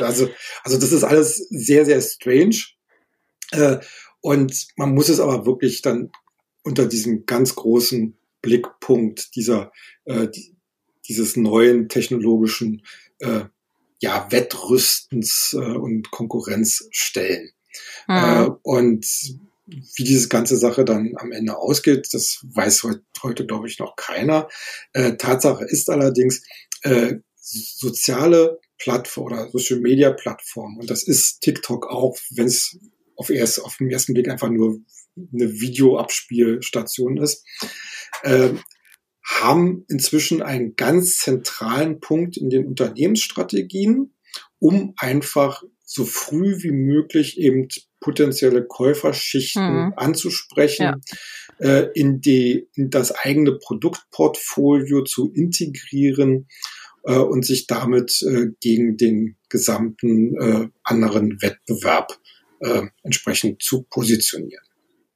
Also, 0.00 0.28
also 0.62 0.78
das 0.78 0.92
ist 0.92 1.04
alles 1.04 1.36
sehr, 1.50 1.84
sehr 1.84 2.00
strange. 2.00 2.56
Äh, 3.50 3.78
und 4.20 4.66
man 4.76 4.94
muss 4.94 5.08
es 5.08 5.20
aber 5.20 5.46
wirklich 5.46 5.82
dann 5.82 6.10
unter 6.62 6.86
diesem 6.86 7.26
ganz 7.26 7.54
großen 7.54 8.16
Blickpunkt 8.42 9.34
dieser, 9.36 9.72
äh, 10.04 10.28
dieses 11.08 11.36
neuen 11.36 11.88
technologischen 11.88 12.82
äh, 13.18 13.44
ja, 14.00 14.26
Wettrüstens 14.30 15.54
und 15.54 16.10
Konkurrenz 16.10 16.88
stellen. 16.90 17.50
Mhm. 18.06 18.56
Und 18.62 19.06
wie 19.66 20.04
diese 20.04 20.28
ganze 20.28 20.58
Sache 20.58 20.84
dann 20.84 21.14
am 21.16 21.32
Ende 21.32 21.56
ausgeht, 21.56 22.08
das 22.12 22.40
weiß 22.42 22.82
heute, 22.82 23.02
heute 23.22 23.46
glaube 23.46 23.66
ich, 23.66 23.78
noch 23.78 23.96
keiner. 23.96 24.48
Tatsache 24.92 25.64
ist 25.64 25.88
allerdings, 25.88 26.42
soziale 27.34 28.58
Plattform 28.78 29.26
oder 29.26 29.50
Social 29.50 29.80
Media 29.80 30.10
Plattform, 30.10 30.78
und 30.78 30.90
das 30.90 31.02
ist 31.02 31.40
TikTok 31.40 31.86
auch, 31.90 32.18
wenn 32.30 32.46
es 32.46 32.78
auf, 33.16 33.30
erst, 33.30 33.62
auf 33.62 33.76
den 33.76 33.90
ersten 33.90 34.14
Blick 34.14 34.28
einfach 34.28 34.50
nur 34.50 34.80
eine 35.32 35.60
Videoabspielstation 35.60 37.18
ist, 37.18 37.44
äh, 38.22 38.50
haben 39.24 39.84
inzwischen 39.88 40.42
einen 40.42 40.76
ganz 40.76 41.18
zentralen 41.18 42.00
Punkt 42.00 42.36
in 42.36 42.50
den 42.50 42.66
Unternehmensstrategien, 42.66 44.14
um 44.58 44.94
einfach 44.96 45.62
so 45.84 46.04
früh 46.04 46.62
wie 46.62 46.72
möglich 46.72 47.38
eben 47.38 47.68
potenzielle 48.00 48.64
Käuferschichten 48.64 49.86
mhm. 49.86 49.92
anzusprechen, 49.96 50.82
ja. 50.82 51.00
äh, 51.58 51.90
in, 51.94 52.20
die, 52.20 52.68
in 52.74 52.90
das 52.90 53.12
eigene 53.12 53.58
Produktportfolio 53.58 55.04
zu 55.04 55.32
integrieren 55.32 56.48
äh, 57.04 57.16
und 57.16 57.44
sich 57.44 57.66
damit 57.66 58.20
äh, 58.22 58.48
gegen 58.60 58.96
den 58.96 59.36
gesamten 59.48 60.34
äh, 60.40 60.68
anderen 60.82 61.40
Wettbewerb 61.40 62.18
äh, 62.60 62.82
entsprechend 63.02 63.62
zu 63.62 63.82
positionieren. 63.90 64.64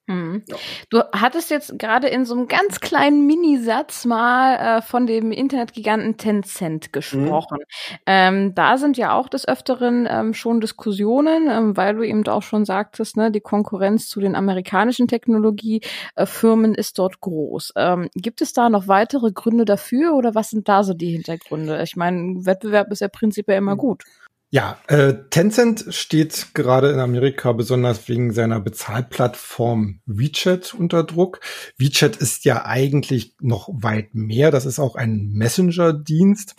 Mhm. 0.08 0.42
Ja. 0.46 0.56
Du 0.88 1.02
hattest 1.12 1.50
jetzt 1.50 1.78
gerade 1.78 2.08
in 2.08 2.24
so 2.24 2.34
einem 2.34 2.48
ganz 2.48 2.80
kleinen 2.80 3.26
Minisatz 3.26 4.06
mal 4.06 4.78
äh, 4.78 4.82
von 4.82 5.06
dem 5.06 5.32
Internetgiganten 5.32 6.16
Tencent 6.16 6.92
gesprochen. 6.94 7.58
Mhm. 7.58 7.96
Ähm, 8.06 8.54
da 8.54 8.78
sind 8.78 8.96
ja 8.96 9.12
auch 9.12 9.28
des 9.28 9.46
Öfteren 9.46 10.08
ähm, 10.10 10.32
schon 10.32 10.60
Diskussionen, 10.60 11.48
ähm, 11.50 11.76
weil 11.76 11.94
du 11.94 12.02
eben 12.02 12.26
auch 12.26 12.42
schon 12.42 12.64
sagtest, 12.64 13.18
ne, 13.18 13.30
die 13.30 13.40
Konkurrenz 13.40 14.08
zu 14.08 14.20
den 14.20 14.34
amerikanischen 14.34 15.08
Technologiefirmen 15.08 16.74
äh, 16.74 16.80
ist 16.80 16.98
dort 16.98 17.20
groß. 17.20 17.74
Ähm, 17.76 18.08
gibt 18.14 18.40
es 18.40 18.54
da 18.54 18.70
noch 18.70 18.88
weitere 18.88 19.30
Gründe 19.30 19.66
dafür 19.66 20.14
oder 20.14 20.34
was 20.34 20.50
sind 20.50 20.68
da 20.68 20.82
so 20.84 20.94
die 20.94 21.10
Hintergründe? 21.10 21.82
Ich 21.82 21.96
meine, 21.96 22.46
Wettbewerb 22.46 22.90
ist 22.92 23.00
ja 23.00 23.08
prinzipiell 23.08 23.58
immer 23.58 23.74
mhm. 23.74 23.78
gut. 23.78 24.04
Ja, 24.50 24.78
äh, 24.86 25.12
Tencent 25.28 25.86
steht 25.90 26.54
gerade 26.54 26.90
in 26.90 27.00
Amerika 27.00 27.52
besonders 27.52 28.08
wegen 28.08 28.32
seiner 28.32 28.60
Bezahlplattform 28.60 30.00
WeChat 30.06 30.72
unter 30.72 31.04
Druck. 31.04 31.40
WeChat 31.76 32.16
ist 32.16 32.46
ja 32.46 32.64
eigentlich 32.64 33.34
noch 33.40 33.68
weit 33.70 34.14
mehr. 34.14 34.50
Das 34.50 34.64
ist 34.64 34.78
auch 34.78 34.96
ein 34.96 35.32
Messenger-Dienst, 35.32 36.54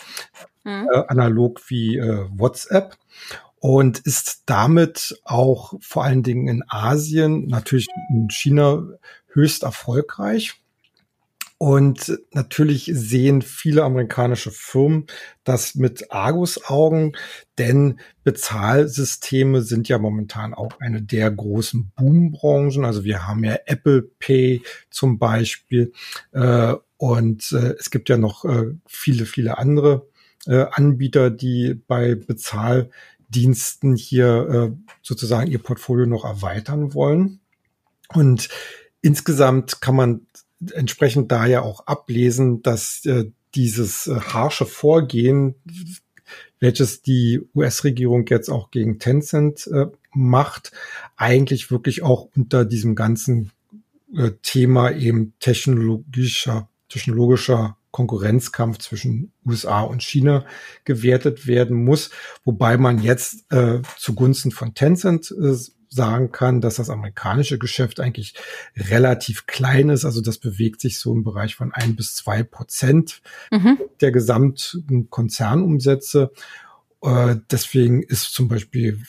mhm. 0.63 0.88
äh, 0.93 1.03
analog 1.08 1.62
wie 1.69 1.98
äh, 1.98 2.27
WhatsApp. 2.29 2.96
und 3.60 4.00
ist 4.00 4.43
damit 4.46 5.19
auch 5.25 5.74
vor 5.81 6.03
allen 6.03 6.24
Dingen 6.24 6.48
in 6.48 6.63
Asien, 6.67 7.48
natürlich 7.48 7.88
in 8.10 8.29
China 8.29 8.84
höchst 9.34 9.63
erfolgreich. 9.63 10.62
Und 11.61 12.17
natürlich 12.31 12.89
sehen 12.93 13.41
viele 13.41 13.83
amerikanische 13.83 14.49
Firmen 14.49 15.07
das 15.43 15.75
mit 15.75 16.09
Argusaugen, 16.09 17.17
denn 17.57 17.99
Bezahlsysteme 18.23 19.61
sind 19.61 19.89
ja 19.89 19.97
momentan 19.97 20.53
auch 20.53 20.79
eine 20.79 21.01
der 21.01 21.29
großen 21.29 21.91
Boombranchen. 21.97 22.85
Also 22.85 23.03
wir 23.03 23.27
haben 23.27 23.43
ja 23.43 23.57
Apple 23.65 24.03
Pay 24.19 24.61
zum 24.89 25.19
Beispiel 25.19 25.91
äh, 26.31 26.75
und 26.95 27.51
äh, 27.51 27.75
es 27.77 27.91
gibt 27.91 28.07
ja 28.07 28.15
noch 28.15 28.45
äh, 28.45 28.67
viele, 28.87 29.25
viele 29.25 29.57
andere 29.57 30.07
äh, 30.47 30.65
Anbieter, 30.71 31.29
die 31.29 31.73
bei 31.73 32.15
Bezahldiensten 32.15 33.97
hier 33.97 34.47
äh, 34.49 34.93
sozusagen 35.01 35.51
ihr 35.51 35.59
Portfolio 35.59 36.05
noch 36.05 36.23
erweitern 36.23 36.93
wollen. 36.93 37.41
Und 38.13 38.47
insgesamt 39.01 39.81
kann 39.81 39.97
man 39.97 40.25
entsprechend 40.73 41.31
da 41.31 41.45
ja 41.45 41.61
auch 41.61 41.87
ablesen, 41.87 42.61
dass 42.61 43.05
äh, 43.05 43.31
dieses 43.55 44.07
äh, 44.07 44.19
harsche 44.19 44.65
Vorgehen, 44.65 45.55
welches 46.59 47.01
die 47.01 47.41
US-Regierung 47.55 48.25
jetzt 48.27 48.49
auch 48.49 48.71
gegen 48.71 48.99
Tencent 48.99 49.67
äh, 49.67 49.87
macht, 50.13 50.71
eigentlich 51.15 51.71
wirklich 51.71 52.03
auch 52.03 52.29
unter 52.35 52.65
diesem 52.65 52.95
ganzen 52.95 53.51
Thema 54.41 54.89
eben 54.89 55.33
technologischer, 55.39 56.67
technologischer 56.87 57.77
Konkurrenzkampf 57.91 58.79
zwischen 58.79 59.31
USA 59.45 59.81
und 59.81 60.03
China 60.03 60.45
gewertet 60.85 61.47
werden 61.47 61.83
muss, 61.83 62.11
wobei 62.43 62.77
man 62.77 63.01
jetzt 63.01 63.51
äh, 63.51 63.81
zugunsten 63.97 64.51
von 64.51 64.73
Tencent 64.73 65.31
äh, 65.31 65.55
sagen 65.89 66.31
kann, 66.31 66.62
dass 66.62 66.75
das 66.75 66.89
amerikanische 66.89 67.58
Geschäft 67.58 68.00
eigentlich 68.00 68.36
relativ 68.77 69.48
klein 69.48 69.89
ist. 69.89 70.05
Also 70.05 70.22
das 70.22 70.38
bewegt 70.38 70.81
sich 70.81 71.00
so 71.00 71.13
im 71.13 71.24
Bereich 71.24 71.55
von 71.55 71.74
ein 71.74 71.96
bis 71.96 72.15
zwei 72.15 72.43
Prozent 72.43 73.22
mhm. 73.51 73.79
der 74.00 74.12
gesamten 74.12 75.10
Konzernumsätze. 75.10 76.31
Äh, 77.01 77.38
deswegen 77.51 78.03
ist 78.03 78.34
zum 78.34 78.48
Beispiel, 78.48 79.00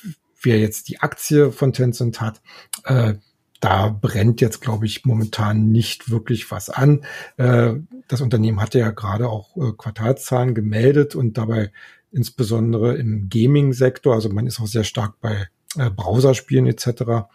wer 0.43 0.59
jetzt 0.59 0.89
die 0.89 1.01
Aktie 1.01 1.53
von 1.53 1.73
Tencent 1.73 2.21
hat, 2.21 2.41
äh, 2.85 3.15
da 3.61 3.89
brennt 3.91 4.41
jetzt, 4.41 4.63
glaube 4.63 4.87
ich, 4.87 5.05
momentan 5.05 5.71
nicht 5.71 6.11
wirklich 6.11 6.51
was 6.51 6.71
an. 6.71 7.05
Äh, 7.37 7.75
das 8.09 8.23
Unternehmen 8.23 8.61
hatte 8.61 8.79
ja 8.79 8.91
gerade 8.91 9.29
auch 9.29 9.55
äh, 9.57 9.73
Quartalszahlen 9.77 10.55
gemeldet 10.55 11.15
und 11.15 11.37
dabei 11.37 11.71
insbesondere 12.11 12.97
im 12.97 13.29
Gaming-Sektor, 13.29 14.15
also 14.15 14.31
man 14.31 14.47
ist 14.47 14.61
auch 14.61 14.67
sehr 14.67 14.85
stark 14.85 15.21
bei 15.21 15.49
äh, 15.77 15.91
Browserspielen 15.91 16.67
etc. 16.67 17.29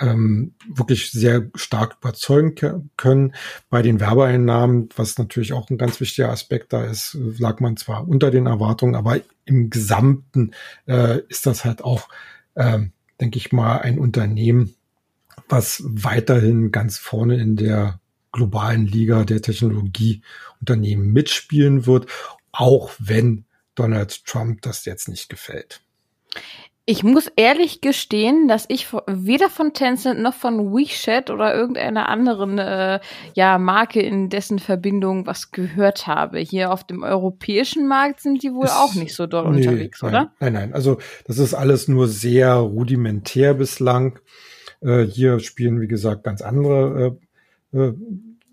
Ähm, 0.00 0.54
wirklich 0.66 1.10
sehr 1.10 1.50
stark 1.54 1.98
überzeugen 2.00 2.54
können. 2.96 3.34
Bei 3.70 3.82
den 3.82 4.00
Werbeeinnahmen, 4.00 4.88
was 4.96 5.18
natürlich 5.18 5.52
auch 5.52 5.70
ein 5.70 5.78
ganz 5.78 6.00
wichtiger 6.00 6.30
Aspekt 6.30 6.72
da 6.72 6.84
ist, 6.84 7.16
lag 7.38 7.60
man 7.60 7.76
zwar 7.76 8.08
unter 8.08 8.30
den 8.30 8.46
Erwartungen, 8.46 8.94
aber 8.94 9.20
im 9.44 9.70
Gesamten 9.70 10.52
äh, 10.86 11.20
ist 11.28 11.46
das 11.46 11.64
halt 11.64 11.82
auch, 11.84 12.08
äh, 12.54 12.80
denke 13.20 13.38
ich 13.38 13.52
mal, 13.52 13.78
ein 13.78 13.98
Unternehmen, 13.98 14.74
was 15.48 15.82
weiterhin 15.84 16.72
ganz 16.72 16.98
vorne 16.98 17.36
in 17.36 17.56
der 17.56 18.00
globalen 18.32 18.86
Liga 18.86 19.24
der 19.24 19.42
Technologieunternehmen 19.42 21.12
mitspielen 21.12 21.86
wird, 21.86 22.06
auch 22.50 22.90
wenn 22.98 23.44
Donald 23.74 24.24
Trump 24.24 24.62
das 24.62 24.84
jetzt 24.84 25.08
nicht 25.08 25.28
gefällt. 25.28 25.82
Ich 26.84 27.04
muss 27.04 27.28
ehrlich 27.36 27.80
gestehen, 27.80 28.48
dass 28.48 28.64
ich 28.66 28.88
weder 29.06 29.48
von 29.48 29.72
Tencent 29.72 30.20
noch 30.20 30.34
von 30.34 30.74
WeChat 30.74 31.30
oder 31.30 31.54
irgendeiner 31.54 32.08
anderen 32.08 32.58
äh, 32.58 32.98
ja, 33.34 33.58
Marke 33.58 34.02
in 34.02 34.30
dessen 34.30 34.58
Verbindung 34.58 35.24
was 35.24 35.52
gehört 35.52 36.08
habe. 36.08 36.40
Hier 36.40 36.72
auf 36.72 36.84
dem 36.84 37.04
europäischen 37.04 37.86
Markt 37.86 38.20
sind 38.20 38.42
die 38.42 38.52
wohl 38.52 38.64
ist, 38.64 38.76
auch 38.76 38.94
nicht 38.96 39.14
so 39.14 39.28
dort 39.28 39.48
nee, 39.48 39.58
unterwegs, 39.58 40.02
nein, 40.02 40.10
oder? 40.10 40.32
Nein, 40.40 40.52
nein. 40.54 40.74
Also 40.74 40.98
das 41.24 41.38
ist 41.38 41.54
alles 41.54 41.86
nur 41.86 42.08
sehr 42.08 42.54
rudimentär 42.54 43.54
bislang. 43.54 44.18
Äh, 44.80 45.04
hier 45.04 45.38
spielen, 45.38 45.80
wie 45.80 45.88
gesagt, 45.88 46.24
ganz 46.24 46.42
andere 46.42 47.16
äh, 47.72 47.78
äh, 47.78 47.94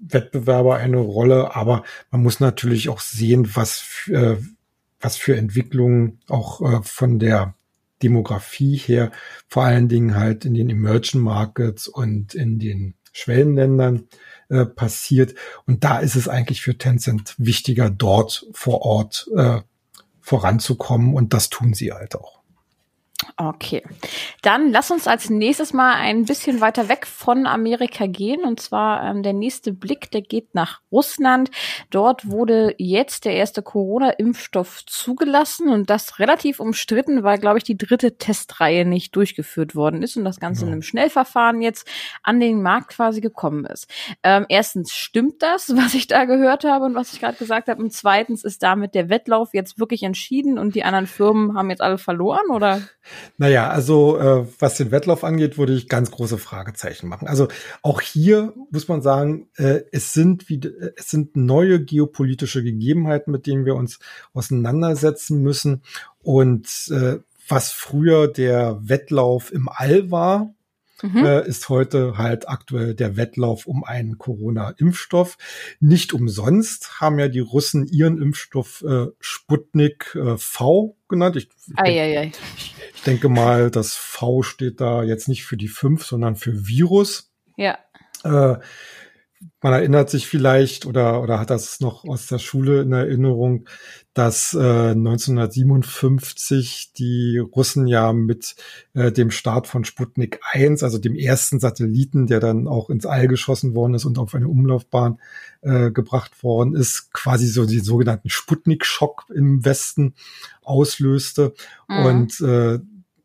Wettbewerber 0.01 0.75
eine 0.75 0.97
Rolle, 0.97 1.55
aber 1.55 1.83
man 2.11 2.21
muss 2.21 2.39
natürlich 2.39 2.89
auch 2.89 2.99
sehen, 2.99 3.49
was, 3.55 4.07
äh, 4.11 4.35
was 4.99 5.17
für 5.17 5.35
Entwicklungen 5.35 6.19
auch 6.27 6.61
äh, 6.61 6.83
von 6.83 7.17
der 7.17 7.55
Demografie 8.01 8.77
her, 8.77 9.11
vor 9.47 9.63
allen 9.63 9.87
Dingen 9.87 10.15
halt 10.15 10.45
in 10.45 10.53
den 10.53 10.69
Emerging 10.69 11.21
Markets 11.21 11.87
und 11.87 12.33
in 12.33 12.59
den 12.59 12.95
Schwellenländern 13.11 14.07
äh, 14.49 14.65
passiert. 14.65 15.35
Und 15.65 15.83
da 15.83 15.99
ist 15.99 16.15
es 16.15 16.27
eigentlich 16.27 16.61
für 16.61 16.77
Tencent 16.77 17.35
wichtiger, 17.37 17.89
dort 17.89 18.47
vor 18.53 18.81
Ort 18.81 19.29
äh, 19.35 19.61
voranzukommen. 20.21 21.13
Und 21.13 21.33
das 21.33 21.49
tun 21.49 21.73
sie 21.73 21.91
halt 21.91 22.15
auch. 22.15 22.38
Okay, 23.35 23.83
dann 24.41 24.71
lass 24.71 24.91
uns 24.91 25.05
als 25.05 25.29
nächstes 25.29 25.73
mal 25.73 25.93
ein 25.95 26.23
bisschen 26.23 26.61
weiter 26.61 26.87
weg 26.87 27.05
von 27.05 27.47
Amerika 27.47 28.05
gehen. 28.05 28.43
Und 28.43 28.61
zwar 28.61 29.03
ähm, 29.03 29.23
der 29.23 29.33
nächste 29.33 29.73
Blick, 29.73 30.09
der 30.11 30.21
geht 30.21 30.55
nach 30.55 30.81
Russland. 30.89 31.51
Dort 31.89 32.29
wurde 32.29 32.75
jetzt 32.77 33.25
der 33.25 33.33
erste 33.33 33.61
Corona-Impfstoff 33.61 34.85
zugelassen 34.85 35.67
und 35.67 35.89
das 35.89 36.19
relativ 36.19 36.61
umstritten, 36.61 37.23
weil, 37.23 37.39
glaube 37.39 37.57
ich, 37.57 37.65
die 37.65 37.77
dritte 37.77 38.17
Testreihe 38.17 38.85
nicht 38.85 39.13
durchgeführt 39.17 39.75
worden 39.75 40.01
ist 40.01 40.15
und 40.15 40.23
das 40.23 40.39
Ganze 40.39 40.61
ja. 40.61 40.67
in 40.67 40.73
einem 40.73 40.81
Schnellverfahren 40.81 41.61
jetzt 41.61 41.89
an 42.23 42.39
den 42.39 42.61
Markt 42.61 42.91
quasi 42.91 43.19
gekommen 43.19 43.65
ist. 43.65 43.87
Ähm, 44.23 44.45
erstens 44.47 44.93
stimmt 44.93 45.41
das, 45.41 45.69
was 45.75 45.93
ich 45.93 46.07
da 46.07 46.23
gehört 46.23 46.63
habe 46.63 46.85
und 46.85 46.95
was 46.95 47.11
ich 47.11 47.19
gerade 47.19 47.37
gesagt 47.37 47.67
habe. 47.67 47.81
Und 47.81 47.91
zweitens 47.91 48.45
ist 48.45 48.63
damit 48.63 48.95
der 48.95 49.09
Wettlauf 49.09 49.53
jetzt 49.53 49.77
wirklich 49.77 50.03
entschieden 50.03 50.57
und 50.57 50.73
die 50.73 50.85
anderen 50.85 51.07
Firmen 51.07 51.57
haben 51.57 51.69
jetzt 51.69 51.81
alle 51.81 51.97
verloren 51.97 52.49
oder? 52.49 52.81
Naja, 53.37 53.69
also 53.69 54.17
äh, 54.17 54.45
was 54.59 54.77
den 54.77 54.91
Wettlauf 54.91 55.23
angeht, 55.23 55.57
würde 55.57 55.73
ich 55.73 55.87
ganz 55.87 56.11
große 56.11 56.37
Fragezeichen 56.37 57.07
machen. 57.07 57.27
Also 57.27 57.47
auch 57.81 58.01
hier 58.01 58.53
muss 58.71 58.87
man 58.87 59.01
sagen, 59.01 59.49
äh, 59.55 59.81
es 59.91 60.13
sind 60.13 60.49
wie 60.49 60.59
es 60.97 61.09
sind 61.09 61.35
neue 61.35 61.83
geopolitische 61.83 62.63
Gegebenheiten, 62.63 63.31
mit 63.31 63.47
denen 63.47 63.65
wir 63.65 63.75
uns 63.75 63.99
auseinandersetzen 64.33 65.41
müssen. 65.41 65.83
Und 66.19 66.67
äh, 66.91 67.19
was 67.47 67.71
früher 67.71 68.27
der 68.27 68.79
Wettlauf 68.81 69.51
im 69.51 69.69
All 69.69 70.11
war, 70.11 70.53
Mhm. 71.01 71.25
Äh, 71.25 71.47
ist 71.47 71.69
heute 71.69 72.17
halt 72.17 72.49
aktuell 72.49 72.93
der 72.93 73.15
Wettlauf 73.15 73.67
um 73.67 73.83
einen 73.83 74.17
Corona-Impfstoff. 74.17 75.37
Nicht 75.79 76.13
umsonst 76.13 76.99
haben 76.99 77.19
ja 77.19 77.27
die 77.29 77.39
Russen 77.39 77.85
ihren 77.87 78.21
Impfstoff 78.21 78.83
äh, 78.85 79.07
Sputnik 79.19 80.15
äh, 80.15 80.37
V 80.37 80.97
genannt. 81.07 81.37
Ich, 81.37 81.49
ich, 81.85 81.95
ich 81.95 82.75
denke 83.01 83.29
mal, 83.29 83.71
das 83.71 83.93
V 83.95 84.43
steht 84.43 84.81
da 84.81 85.03
jetzt 85.03 85.27
nicht 85.27 85.43
für 85.45 85.57
die 85.57 85.67
fünf, 85.67 86.05
sondern 86.05 86.35
für 86.35 86.67
Virus. 86.67 87.31
Ja. 87.57 87.77
Äh, 88.23 88.57
man 89.61 89.73
erinnert 89.73 90.09
sich 90.09 90.27
vielleicht 90.27 90.85
oder, 90.85 91.21
oder 91.21 91.39
hat 91.39 91.49
das 91.49 91.79
noch 91.79 92.03
aus 92.03 92.27
der 92.27 92.39
Schule 92.39 92.81
in 92.81 92.91
Erinnerung, 92.91 93.69
dass 94.13 94.53
äh, 94.53 94.91
1957 94.91 96.91
die 96.97 97.37
Russen 97.37 97.87
ja 97.87 98.11
mit 98.11 98.57
äh, 98.93 99.13
dem 99.13 99.31
Start 99.31 99.67
von 99.67 99.85
Sputnik 99.85 100.41
1, 100.51 100.83
also 100.83 100.97
dem 100.97 101.15
ersten 101.15 101.61
Satelliten, 101.61 102.27
der 102.27 102.41
dann 102.41 102.67
auch 102.67 102.89
ins 102.89 103.05
All 103.05 103.29
geschossen 103.29 103.75
worden 103.75 103.93
ist 103.93 104.03
und 104.03 104.17
auf 104.17 104.35
eine 104.35 104.49
Umlaufbahn 104.49 105.21
äh, 105.61 105.91
gebracht 105.91 106.43
worden 106.43 106.75
ist, 106.75 107.13
quasi 107.13 107.47
so 107.47 107.65
die 107.65 107.79
sogenannten 107.79 108.29
Sputnik-Schock 108.29 109.27
im 109.33 109.63
Westen 109.63 110.15
auslöste. 110.61 111.53
Mhm. 111.87 112.05
Und 112.05 112.41
äh, 112.41 112.79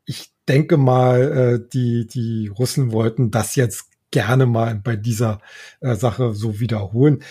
ich 0.04 0.32
denke 0.46 0.76
mal, 0.76 1.22
äh, 1.22 1.58
die, 1.72 2.06
die 2.06 2.46
Russen 2.48 2.92
wollten 2.92 3.32
das 3.32 3.56
jetzt 3.56 3.93
gerne 4.14 4.46
mal 4.46 4.76
bei 4.76 4.94
dieser 4.94 5.40
äh, 5.80 5.96
Sache 5.96 6.34
so 6.34 6.60
wiederholen. 6.60 7.24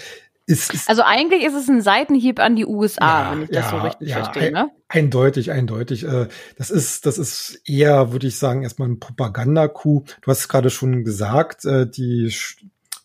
Ist, 0.46 0.74
ist, 0.74 0.90
also 0.90 1.02
eigentlich 1.02 1.46
ist 1.46 1.54
es 1.54 1.70
ein 1.70 1.82
Seitenhieb 1.82 2.40
an 2.40 2.58
die 2.58 2.66
USA, 2.66 3.24
ja, 3.24 3.32
wenn 3.32 3.44
ich 3.44 3.50
das 3.50 3.64
ja, 3.64 3.70
so 3.72 3.78
richtig 3.78 4.10
ja, 4.10 4.16
verstehe. 4.16 4.52
Ne? 4.52 4.70
Eindeutig, 4.90 5.52
eindeutig. 5.52 6.04
Äh, 6.04 6.28
das 6.58 6.72
ist, 6.72 7.06
das 7.06 7.18
ist 7.18 7.62
eher, 7.66 8.12
würde 8.12 8.28
ich 8.28 8.38
sagen, 8.38 8.64
erstmal 8.64 8.90
ein 8.90 9.00
Propaganda-Coup. 9.00 10.10
Du 10.22 10.28
hast 10.30 10.40
es 10.40 10.50
gerade 10.50 10.70
schon 10.70 11.06
gesagt, 11.06 11.64
äh, 11.64 11.90
die 11.90 12.34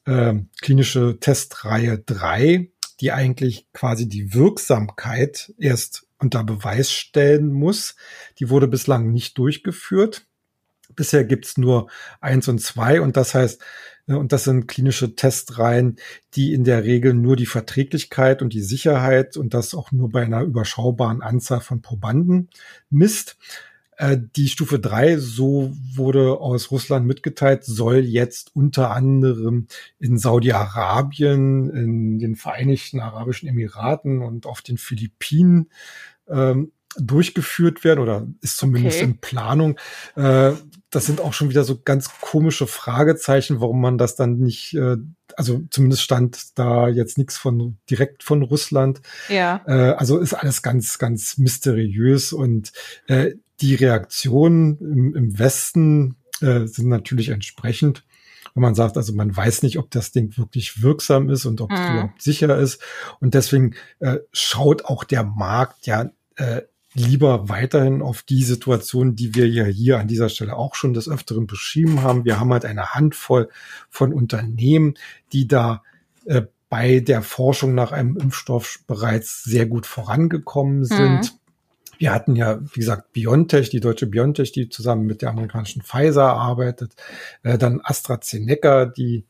äh, 0.07 0.35
klinische 0.61 1.21
Testreihe 1.21 2.01
3, 2.01 2.73
die 3.01 3.13
eigentlich 3.13 3.69
quasi 3.73 4.09
die 4.09 4.35
Wirksamkeit 4.35 5.53
erst 5.59 6.09
unter 6.19 6.43
Beweis 6.43 6.91
stellen 6.91 7.53
muss, 7.53 7.95
die 8.41 8.51
wurde 8.51 8.67
bislang 8.67 9.13
nicht 9.13 9.39
durchgeführt. 9.39 10.27
Bisher 10.99 11.25
gibt's 11.25 11.57
nur 11.59 11.89
eins 12.21 12.49
und 12.49 12.61
zwei 12.61 13.01
und 13.01 13.17
das 13.17 13.33
heißt, 13.33 13.63
äh, 14.09 14.15
und 14.15 14.33
das 14.33 14.45
sind 14.45 14.67
klinische 14.67 15.15
Testreihen, 15.15 15.97
die 16.35 16.53
in 16.53 16.65
der 16.65 16.83
Regel 16.83 17.15
nur 17.15 17.37
die 17.37 17.47
Verträglichkeit 17.47 18.43
und 18.43 18.53
die 18.53 18.63
Sicherheit 18.63 19.37
und 19.37 19.55
das 19.55 19.75
auch 19.75 19.93
nur 19.93 20.11
bei 20.11 20.25
einer 20.25 20.43
überschaubaren 20.43 21.23
Anzahl 21.23 21.61
von 21.61 21.83
Probanden 21.83 22.51
misst. 22.91 23.37
Äh, 23.97 24.19
die 24.37 24.49
Stufe 24.49 24.81
3, 24.81 25.19
so 25.19 25.73
wurde 25.95 26.41
aus 26.41 26.73
Russland 26.73 27.07
mitgeteilt, 27.07 27.65
soll 27.65 27.99
jetzt 27.99 28.57
unter 28.57 28.91
anderem 28.91 29.69
in 30.01 30.19
Saudi-Arabien, 30.19 31.71
in 31.71 32.19
den 32.19 32.35
Vereinigten 32.35 32.99
Arabischen 32.99 33.49
Emiraten 33.49 34.21
und 34.23 34.47
auf 34.47 34.63
den 34.63 34.79
Philippinen 34.79 35.71
ähm, 36.29 36.73
durchgeführt 36.97 37.85
werden 37.85 38.01
oder 38.01 38.27
ist 38.41 38.57
zumindest 38.57 38.99
okay. 38.99 39.05
in 39.05 39.19
Planung. 39.19 39.79
Äh, 40.17 40.53
das 40.91 41.07
sind 41.07 41.21
auch 41.21 41.35
schon 41.35 41.51
wieder 41.51 41.65
so 41.65 41.81
ganz 41.83 42.11
komische 42.21 42.67
Fragezeichen, 42.67 43.61
warum 43.61 43.81
man 43.81 43.99
das 43.99 44.17
dann 44.17 44.39
nicht, 44.39 44.75
äh, 44.75 44.97
also 45.37 45.63
zumindest 45.71 46.03
stand 46.03 46.59
da 46.59 46.89
jetzt 46.89 47.19
nichts 47.19 47.37
von 47.37 47.77
direkt 47.91 48.23
von 48.23 48.43
Russland. 48.43 49.03
Ja. 49.29 49.63
Äh, 49.67 49.93
also 49.93 50.19
ist 50.19 50.35
alles 50.35 50.63
ganz, 50.63 50.99
ganz 50.99 51.37
mysteriös 51.39 52.33
und 52.33 52.73
äh, 53.07 53.33
die 53.61 53.75
Reaktionen 53.75 54.79
im, 54.79 55.15
im 55.15 55.39
Westen 55.39 56.17
äh, 56.41 56.67
sind 56.67 56.89
natürlich 56.89 57.29
entsprechend. 57.29 58.05
Wenn 58.55 58.63
man 58.63 58.75
sagt, 58.75 58.97
also 58.97 59.13
man 59.13 59.37
weiß 59.37 59.63
nicht, 59.63 59.79
ob 59.79 59.91
das 59.91 60.11
Ding 60.11 60.37
wirklich 60.39 60.83
wirksam 60.83 61.29
ist 61.29 61.45
und 61.45 61.61
ob 61.61 61.71
es 61.71 61.79
mhm. 61.79 61.87
überhaupt 61.87 62.23
sicher 62.23 62.59
ist. 62.59 62.81
Und 63.21 63.35
deswegen 63.35 63.75
äh, 64.01 64.19
schaut 64.33 64.87
auch 64.87 65.05
der 65.05 65.23
Markt 65.23 65.87
ja 65.87 66.11
äh, 66.37 66.63
lieber 66.99 67.49
weiterhin 67.49 68.03
auf 68.03 68.23
die 68.23 68.43
Situation, 68.43 69.17
die 69.17 69.35
wir 69.35 69.49
ja 69.49 69.65
hier 69.65 69.99
an 69.99 70.09
dieser 70.09 70.29
Stelle 70.29 70.57
auch 70.57 70.75
schon 70.75 70.95
des 70.95 71.09
Öfteren 71.09 71.47
beschrieben 71.47 72.03
haben. 72.03 72.25
Wir 72.25 72.39
haben 72.41 72.53
halt 72.53 72.65
eine 72.65 72.95
Handvoll 72.95 73.49
von 73.89 74.13
Unternehmen, 74.13 74.95
die 75.33 75.49
da 75.49 75.83
äh, 76.27 76.43
bei 76.69 77.01
der 77.01 77.23
Forschung 77.23 77.75
nach 77.75 77.93
einem 77.93 78.17
Impfstoff 78.17 78.81
bereits 78.87 79.43
sehr 79.45 79.67
gut 79.67 79.87
vorangekommen 79.87 80.85
sind. 80.85 81.21
Mhm. 81.21 81.39
Wir 81.99 82.13
hatten 82.13 82.37
ja, 82.37 82.61
wie 82.61 82.81
gesagt, 82.81 83.13
BioNTech, 83.13 83.71
die 83.71 83.81
deutsche 83.81 84.07
BioNTech, 84.07 84.53
die 84.53 84.69
zusammen 84.69 85.07
mit 85.07 85.23
der 85.23 85.31
amerikanischen 85.31 85.83
Pfizer 85.83 86.33
arbeitet. 86.33 86.93
Äh, 87.43 87.59
dann 87.59 87.81
AstraZeneca, 87.83 88.87
die 88.87 89.25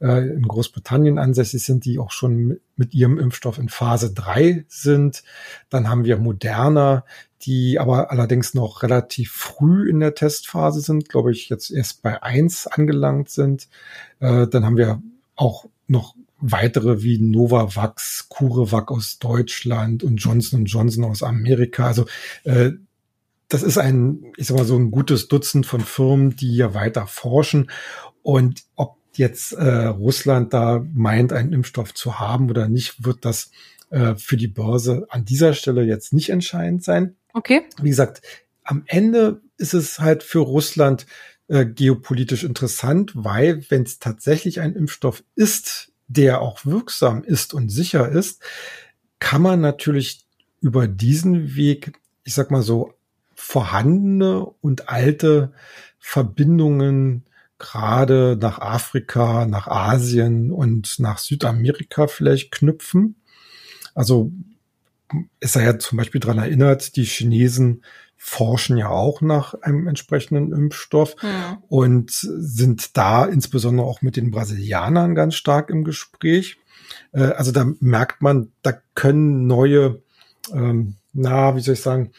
äh, 0.00 0.28
in 0.28 0.42
Großbritannien 0.42 1.18
ansässig 1.18 1.64
sind, 1.64 1.84
die 1.84 1.98
auch 1.98 2.10
schon 2.10 2.60
mit 2.76 2.94
ihrem 2.94 3.18
Impfstoff 3.18 3.58
in 3.58 3.68
Phase 3.68 4.12
3 4.12 4.64
sind. 4.68 5.22
Dann 5.70 5.88
haben 5.88 6.04
wir 6.04 6.18
Moderna, 6.18 7.04
die 7.42 7.78
aber 7.78 8.10
allerdings 8.10 8.54
noch 8.54 8.82
relativ 8.82 9.32
früh 9.32 9.88
in 9.88 10.00
der 10.00 10.14
Testphase 10.14 10.80
sind, 10.80 11.08
glaube 11.08 11.32
ich, 11.32 11.48
jetzt 11.48 11.70
erst 11.70 12.02
bei 12.02 12.22
1 12.22 12.66
angelangt 12.66 13.30
sind. 13.30 13.68
Äh, 14.20 14.46
dann 14.46 14.64
haben 14.64 14.76
wir 14.76 15.02
auch 15.36 15.66
noch 15.86 16.14
weitere 16.38 17.02
wie 17.02 17.18
Novavax, 17.18 18.28
CureVac 18.28 18.90
aus 18.90 19.18
Deutschland 19.18 20.02
und 20.02 20.16
Johnson 20.16 20.64
Johnson 20.66 21.04
aus 21.04 21.22
Amerika. 21.22 21.86
Also 21.86 22.06
äh, 22.44 22.72
das 23.48 23.62
ist 23.62 23.78
ein, 23.78 24.32
ich 24.36 24.46
sag 24.46 24.56
mal, 24.56 24.64
so 24.64 24.76
ein 24.76 24.90
gutes 24.90 25.28
Dutzend 25.28 25.66
von 25.66 25.80
Firmen, 25.80 26.36
die 26.36 26.56
ja 26.56 26.74
weiter 26.74 27.06
forschen. 27.06 27.70
Und 28.22 28.64
ob 28.74 28.96
jetzt 29.18 29.52
äh, 29.52 29.86
Russland 29.86 30.52
da 30.52 30.84
meint, 30.92 31.32
einen 31.32 31.52
Impfstoff 31.52 31.94
zu 31.94 32.18
haben 32.18 32.50
oder 32.50 32.68
nicht, 32.68 33.04
wird 33.04 33.24
das 33.24 33.50
äh, 33.90 34.14
für 34.16 34.36
die 34.36 34.48
Börse 34.48 35.06
an 35.10 35.24
dieser 35.24 35.54
Stelle 35.54 35.82
jetzt 35.82 36.12
nicht 36.12 36.30
entscheidend 36.30 36.84
sein. 36.84 37.16
Okay. 37.32 37.62
Wie 37.80 37.90
gesagt, 37.90 38.22
am 38.62 38.84
Ende 38.86 39.40
ist 39.56 39.74
es 39.74 39.98
halt 39.98 40.22
für 40.22 40.40
Russland 40.40 41.06
äh, 41.48 41.66
geopolitisch 41.66 42.44
interessant, 42.44 43.12
weil 43.14 43.64
wenn 43.68 43.82
es 43.82 43.98
tatsächlich 43.98 44.60
ein 44.60 44.74
Impfstoff 44.74 45.22
ist, 45.34 45.92
der 46.08 46.40
auch 46.40 46.64
wirksam 46.64 47.22
ist 47.22 47.54
und 47.54 47.68
sicher 47.68 48.08
ist, 48.08 48.42
kann 49.18 49.42
man 49.42 49.60
natürlich 49.60 50.24
über 50.60 50.86
diesen 50.88 51.54
Weg, 51.56 51.98
ich 52.24 52.34
sag 52.34 52.50
mal 52.50 52.62
so, 52.62 52.94
vorhandene 53.34 54.46
und 54.60 54.88
alte 54.88 55.52
Verbindungen 55.98 57.24
gerade 57.58 58.36
nach 58.40 58.58
Afrika, 58.58 59.46
nach 59.46 59.68
Asien 59.68 60.50
und 60.50 60.98
nach 60.98 61.18
Südamerika 61.18 62.06
vielleicht 62.06 62.50
knüpfen. 62.50 63.16
Also 63.94 64.32
es 65.40 65.52
sei 65.52 65.64
ja 65.64 65.78
zum 65.78 65.98
Beispiel 65.98 66.20
daran 66.20 66.38
erinnert, 66.38 66.96
die 66.96 67.04
Chinesen 67.04 67.82
forschen 68.16 68.78
ja 68.78 68.88
auch 68.88 69.20
nach 69.20 69.54
einem 69.54 69.86
entsprechenden 69.86 70.52
Impfstoff 70.52 71.14
mhm. 71.22 71.58
und 71.68 72.10
sind 72.10 72.96
da 72.96 73.26
insbesondere 73.26 73.86
auch 73.86 74.02
mit 74.02 74.16
den 74.16 74.30
Brasilianern 74.30 75.14
ganz 75.14 75.34
stark 75.34 75.68
im 75.70 75.84
Gespräch. 75.84 76.56
Äh, 77.12 77.24
also 77.24 77.52
da 77.52 77.66
merkt 77.80 78.22
man, 78.22 78.50
da 78.62 78.72
können 78.94 79.46
neue, 79.46 80.02
ähm, 80.52 80.96
na, 81.12 81.54
wie 81.54 81.60
soll 81.60 81.74
ich 81.74 81.82
sagen, 81.82 82.12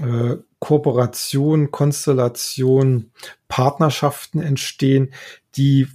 äh, 0.00 0.36
Kooperation, 0.60 1.70
Konstellation, 1.70 3.10
Partnerschaften 3.48 4.40
entstehen, 4.40 5.12
die 5.56 5.88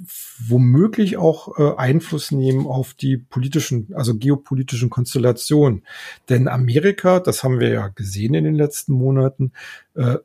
womöglich 0.48 1.18
auch 1.18 1.58
äh, 1.58 1.76
Einfluss 1.78 2.32
nehmen 2.32 2.68
auf 2.68 2.94
die 2.94 3.18
politischen, 3.18 3.94
also 3.94 4.16
geopolitischen 4.16 4.90
Konstellationen. 4.90 5.84
Denn 6.30 6.48
Amerika, 6.48 7.20
das 7.20 7.44
haben 7.44 7.60
wir 7.60 7.70
ja 7.70 7.88
gesehen 7.90 8.34
in 8.34 8.44
den 8.44 8.56
letzten 8.56 8.94
Monaten, 8.94 9.52
äh, 9.96 10.18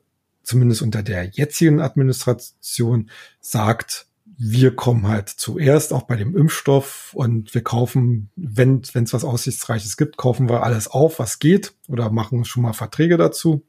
zumindest 0.42 0.82
unter 0.82 1.02
der 1.02 1.24
jetzigen 1.24 1.80
Administration, 1.80 3.10
sagt, 3.40 4.06
wir 4.40 4.74
kommen 4.74 5.08
halt 5.08 5.28
zuerst 5.28 5.92
auch 5.92 6.02
bei 6.02 6.14
dem 6.14 6.36
Impfstoff 6.36 7.12
und 7.14 7.54
wir 7.54 7.62
kaufen, 7.62 8.30
wenn 8.36 8.82
es 8.82 9.12
was 9.12 9.24
Aussichtsreiches 9.24 9.96
gibt, 9.96 10.16
kaufen 10.16 10.48
wir 10.48 10.62
alles 10.62 10.86
auf, 10.86 11.18
was 11.18 11.40
geht 11.40 11.74
oder 11.88 12.10
machen 12.10 12.44
schon 12.44 12.62
mal 12.62 12.72
Verträge 12.72 13.16
dazu. 13.16 13.64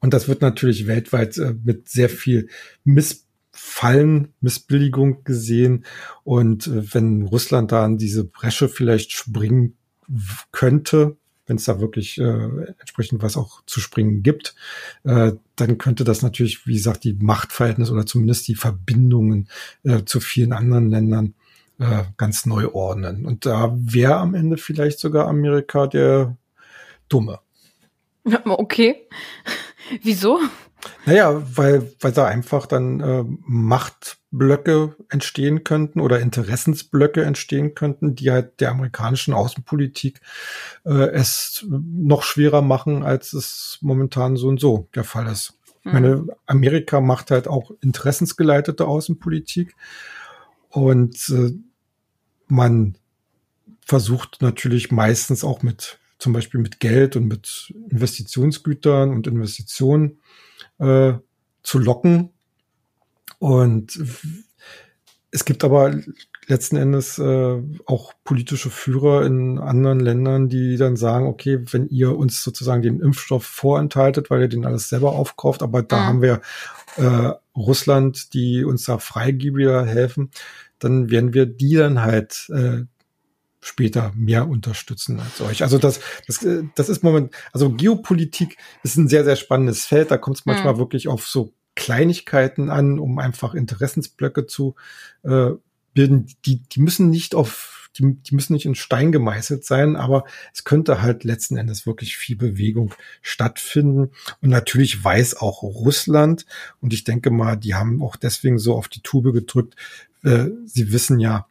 Und 0.00 0.14
das 0.14 0.28
wird 0.28 0.42
natürlich 0.42 0.86
weltweit 0.86 1.38
äh, 1.38 1.54
mit 1.62 1.88
sehr 1.88 2.08
viel 2.08 2.48
Missfallen, 2.84 4.34
Missbilligung 4.40 5.24
gesehen. 5.24 5.84
Und 6.24 6.66
äh, 6.66 6.94
wenn 6.94 7.22
Russland 7.22 7.72
da 7.72 7.84
an 7.84 7.98
diese 7.98 8.24
Bresche 8.24 8.68
vielleicht 8.68 9.12
springen 9.12 9.76
könnte, 10.50 11.16
wenn 11.46 11.56
es 11.56 11.64
da 11.64 11.80
wirklich 11.80 12.18
äh, 12.18 12.74
entsprechend 12.78 13.22
was 13.22 13.36
auch 13.36 13.62
zu 13.66 13.80
springen 13.80 14.22
gibt, 14.22 14.54
äh, 15.04 15.32
dann 15.56 15.78
könnte 15.78 16.04
das 16.04 16.22
natürlich, 16.22 16.66
wie 16.66 16.74
gesagt, 16.74 17.04
die 17.04 17.14
Machtverhältnisse 17.14 17.92
oder 17.92 18.06
zumindest 18.06 18.46
die 18.48 18.54
Verbindungen 18.54 19.48
äh, 19.82 20.04
zu 20.04 20.20
vielen 20.20 20.52
anderen 20.52 20.90
Ländern 20.90 21.34
äh, 21.78 22.04
ganz 22.16 22.46
neu 22.46 22.68
ordnen. 22.68 23.26
Und 23.26 23.44
da 23.44 23.76
wäre 23.76 24.16
am 24.16 24.34
Ende 24.34 24.56
vielleicht 24.56 24.98
sogar 24.98 25.26
Amerika 25.26 25.86
der 25.86 26.36
Dumme. 27.08 27.40
Okay. 28.44 29.08
Wieso? 30.02 30.40
Naja, 31.06 31.42
weil, 31.56 31.92
weil 32.00 32.12
da 32.12 32.26
einfach 32.26 32.66
dann 32.66 33.00
äh, 33.00 33.24
Machtblöcke 33.46 34.96
entstehen 35.10 35.64
könnten 35.64 36.00
oder 36.00 36.20
Interessensblöcke 36.20 37.24
entstehen 37.24 37.74
könnten, 37.74 38.14
die 38.14 38.30
halt 38.30 38.60
der 38.60 38.70
amerikanischen 38.70 39.34
Außenpolitik 39.34 40.20
äh, 40.84 41.10
es 41.10 41.64
noch 41.68 42.22
schwerer 42.22 42.62
machen, 42.62 43.04
als 43.04 43.32
es 43.32 43.78
momentan 43.80 44.36
so 44.36 44.48
und 44.48 44.60
so 44.60 44.88
der 44.94 45.04
Fall 45.04 45.26
ist. 45.28 45.58
Mhm. 45.84 45.88
Ich 45.88 45.92
meine, 45.92 46.26
Amerika 46.46 47.00
macht 47.00 47.30
halt 47.30 47.46
auch 47.46 47.70
interessensgeleitete 47.80 48.86
Außenpolitik 48.86 49.76
und 50.68 51.28
äh, 51.30 51.52
man 52.48 52.96
versucht 53.84 54.42
natürlich 54.42 54.90
meistens 54.90 55.44
auch 55.44 55.62
mit 55.62 55.98
zum 56.22 56.32
Beispiel 56.32 56.60
mit 56.60 56.78
Geld 56.78 57.16
und 57.16 57.26
mit 57.26 57.74
Investitionsgütern 57.90 59.10
und 59.10 59.26
Investitionen 59.26 60.20
äh, 60.78 61.14
zu 61.64 61.78
locken. 61.80 62.30
Und 63.40 64.00
es 65.32 65.44
gibt 65.44 65.64
aber 65.64 65.96
letzten 66.46 66.76
Endes 66.76 67.18
äh, 67.18 67.60
auch 67.86 68.12
politische 68.22 68.70
Führer 68.70 69.26
in 69.26 69.58
anderen 69.58 69.98
Ländern, 69.98 70.48
die 70.48 70.76
dann 70.76 70.94
sagen, 70.94 71.26
okay, 71.26 71.58
wenn 71.72 71.88
ihr 71.88 72.16
uns 72.16 72.44
sozusagen 72.44 72.82
den 72.82 73.00
Impfstoff 73.00 73.44
vorenthaltet, 73.44 74.30
weil 74.30 74.42
ihr 74.42 74.48
den 74.48 74.64
alles 74.64 74.88
selber 74.88 75.12
aufkauft, 75.12 75.60
aber 75.60 75.82
da 75.82 75.96
mhm. 75.96 76.06
haben 76.06 76.22
wir 76.22 76.40
äh, 76.98 77.32
Russland, 77.56 78.32
die 78.32 78.64
uns 78.64 78.84
da 78.84 78.98
freigebiger 78.98 79.84
helfen, 79.84 80.30
dann 80.78 81.10
werden 81.10 81.34
wir 81.34 81.46
die 81.46 81.74
dann 81.74 82.02
halt 82.02 82.48
äh, 82.50 82.82
später 83.62 84.12
mehr 84.16 84.48
unterstützen 84.48 85.20
als 85.20 85.40
euch. 85.40 85.62
Also 85.62 85.78
das, 85.78 86.00
das, 86.26 86.44
das 86.74 86.88
ist 86.88 87.04
moment, 87.04 87.32
also 87.52 87.70
Geopolitik 87.70 88.56
ist 88.82 88.96
ein 88.96 89.08
sehr, 89.08 89.24
sehr 89.24 89.36
spannendes 89.36 89.86
Feld. 89.86 90.10
Da 90.10 90.18
kommt 90.18 90.38
es 90.38 90.46
manchmal 90.46 90.74
mhm. 90.74 90.78
wirklich 90.78 91.06
auf 91.06 91.26
so 91.28 91.54
Kleinigkeiten 91.76 92.70
an, 92.70 92.98
um 92.98 93.20
einfach 93.20 93.54
Interessensblöcke 93.54 94.46
zu 94.46 94.74
äh, 95.22 95.50
bilden. 95.94 96.26
Die, 96.44 96.60
die 96.64 96.80
müssen 96.80 97.08
nicht 97.08 97.36
auf, 97.36 97.88
die, 97.96 98.16
die 98.16 98.34
müssen 98.34 98.52
nicht 98.52 98.66
in 98.66 98.74
Stein 98.74 99.12
gemeißelt 99.12 99.64
sein, 99.64 99.94
aber 99.94 100.24
es 100.52 100.64
könnte 100.64 101.00
halt 101.00 101.22
letzten 101.22 101.56
Endes 101.56 101.86
wirklich 101.86 102.16
viel 102.16 102.36
Bewegung 102.36 102.92
stattfinden. 103.22 104.10
Und 104.40 104.50
natürlich 104.50 105.02
weiß 105.02 105.36
auch 105.36 105.62
Russland, 105.62 106.46
und 106.80 106.92
ich 106.92 107.04
denke 107.04 107.30
mal, 107.30 107.54
die 107.56 107.76
haben 107.76 108.02
auch 108.02 108.16
deswegen 108.16 108.58
so 108.58 108.74
auf 108.74 108.88
die 108.88 109.02
Tube 109.02 109.32
gedrückt. 109.32 109.76
Äh, 110.24 110.48
sie 110.66 110.92
wissen 110.92 111.20
ja, 111.20 111.46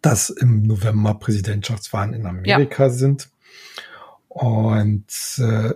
dass 0.00 0.30
im 0.30 0.62
November 0.62 1.14
Präsidentschaftswahlen 1.14 2.14
in 2.14 2.26
Amerika 2.26 2.84
ja. 2.84 2.90
sind. 2.90 3.30
Und 4.28 5.04
äh, 5.38 5.74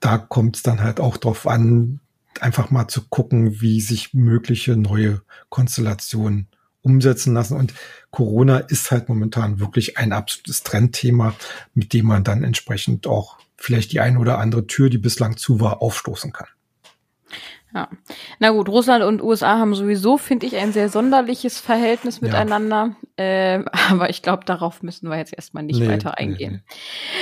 da 0.00 0.18
kommt 0.18 0.56
es 0.56 0.62
dann 0.62 0.82
halt 0.82 1.00
auch 1.00 1.16
drauf 1.16 1.46
an, 1.46 2.00
einfach 2.40 2.70
mal 2.70 2.88
zu 2.88 3.08
gucken, 3.08 3.60
wie 3.60 3.80
sich 3.80 4.12
mögliche 4.12 4.76
neue 4.76 5.22
Konstellationen 5.48 6.48
umsetzen 6.82 7.34
lassen. 7.34 7.56
Und 7.56 7.74
Corona 8.10 8.58
ist 8.58 8.90
halt 8.90 9.08
momentan 9.08 9.58
wirklich 9.58 9.98
ein 9.98 10.12
absolutes 10.12 10.62
Trendthema, 10.62 11.34
mit 11.74 11.92
dem 11.92 12.06
man 12.06 12.24
dann 12.24 12.44
entsprechend 12.44 13.06
auch 13.06 13.38
vielleicht 13.56 13.92
die 13.92 14.00
eine 14.00 14.18
oder 14.18 14.38
andere 14.38 14.66
Tür, 14.66 14.90
die 14.90 14.98
bislang 14.98 15.36
zu 15.36 15.60
war, 15.60 15.82
aufstoßen 15.82 16.32
kann. 16.32 16.48
Ja. 17.76 17.90
Na 18.38 18.50
gut, 18.52 18.70
Russland 18.70 19.04
und 19.04 19.22
USA 19.22 19.58
haben 19.58 19.74
sowieso, 19.74 20.16
finde 20.16 20.46
ich, 20.46 20.56
ein 20.56 20.72
sehr 20.72 20.88
sonderliches 20.88 21.60
Verhältnis 21.60 22.22
miteinander. 22.22 22.96
Ja. 23.02 23.08
Ähm, 23.18 23.66
aber 23.90 24.08
ich 24.08 24.22
glaube, 24.22 24.46
darauf 24.46 24.82
müssen 24.82 25.10
wir 25.10 25.18
jetzt 25.18 25.34
erstmal 25.34 25.62
nicht 25.62 25.80
nee, 25.80 25.88
weiter 25.88 26.16
eingehen. 26.16 26.62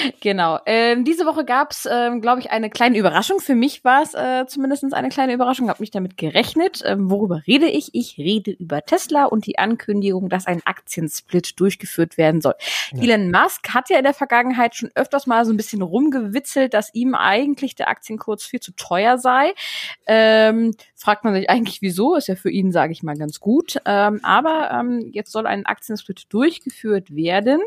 Nee. 0.04 0.14
Genau. 0.20 0.60
Ähm, 0.64 1.04
diese 1.04 1.26
Woche 1.26 1.44
gab 1.44 1.72
es, 1.72 1.88
ähm, 1.90 2.20
glaube 2.20 2.38
ich, 2.38 2.52
eine 2.52 2.70
kleine 2.70 2.96
Überraschung. 2.98 3.40
Für 3.40 3.56
mich 3.56 3.82
war 3.82 4.02
es 4.02 4.14
äh, 4.14 4.46
zumindest 4.46 4.94
eine 4.94 5.08
kleine 5.08 5.32
Überraschung, 5.32 5.68
habe 5.68 5.80
mich 5.80 5.90
damit 5.90 6.16
gerechnet. 6.16 6.82
Ähm, 6.84 7.10
worüber 7.10 7.42
rede 7.48 7.66
ich? 7.66 7.92
Ich 7.92 8.16
rede 8.16 8.52
über 8.52 8.82
Tesla 8.82 9.24
und 9.24 9.46
die 9.46 9.58
Ankündigung, 9.58 10.28
dass 10.28 10.46
ein 10.46 10.62
Aktiensplit 10.64 11.58
durchgeführt 11.58 12.16
werden 12.16 12.40
soll. 12.42 12.54
Ja. 12.92 13.02
Elon 13.02 13.32
Musk 13.32 13.74
hat 13.74 13.90
ja 13.90 13.98
in 13.98 14.04
der 14.04 14.14
Vergangenheit 14.14 14.76
schon 14.76 14.90
öfters 14.94 15.26
mal 15.26 15.44
so 15.44 15.52
ein 15.52 15.56
bisschen 15.56 15.82
rumgewitzelt, 15.82 16.74
dass 16.74 16.94
ihm 16.94 17.16
eigentlich 17.16 17.74
der 17.74 17.88
Aktienkurs 17.88 18.44
viel 18.44 18.60
zu 18.60 18.70
teuer 18.76 19.18
sei. 19.18 19.52
Äh, 20.04 20.43
ähm, 20.48 20.74
fragt 20.94 21.24
man 21.24 21.34
sich 21.34 21.48
eigentlich, 21.50 21.82
wieso? 21.82 22.14
Ist 22.14 22.28
ja 22.28 22.36
für 22.36 22.50
ihn, 22.50 22.72
sage 22.72 22.92
ich 22.92 23.02
mal, 23.02 23.16
ganz 23.16 23.40
gut. 23.40 23.80
Ähm, 23.84 24.20
aber 24.22 24.70
ähm, 24.72 25.10
jetzt 25.12 25.32
soll 25.32 25.46
ein 25.46 25.66
Aktiensplit 25.66 26.32
durchgeführt 26.32 27.14
werden. 27.14 27.60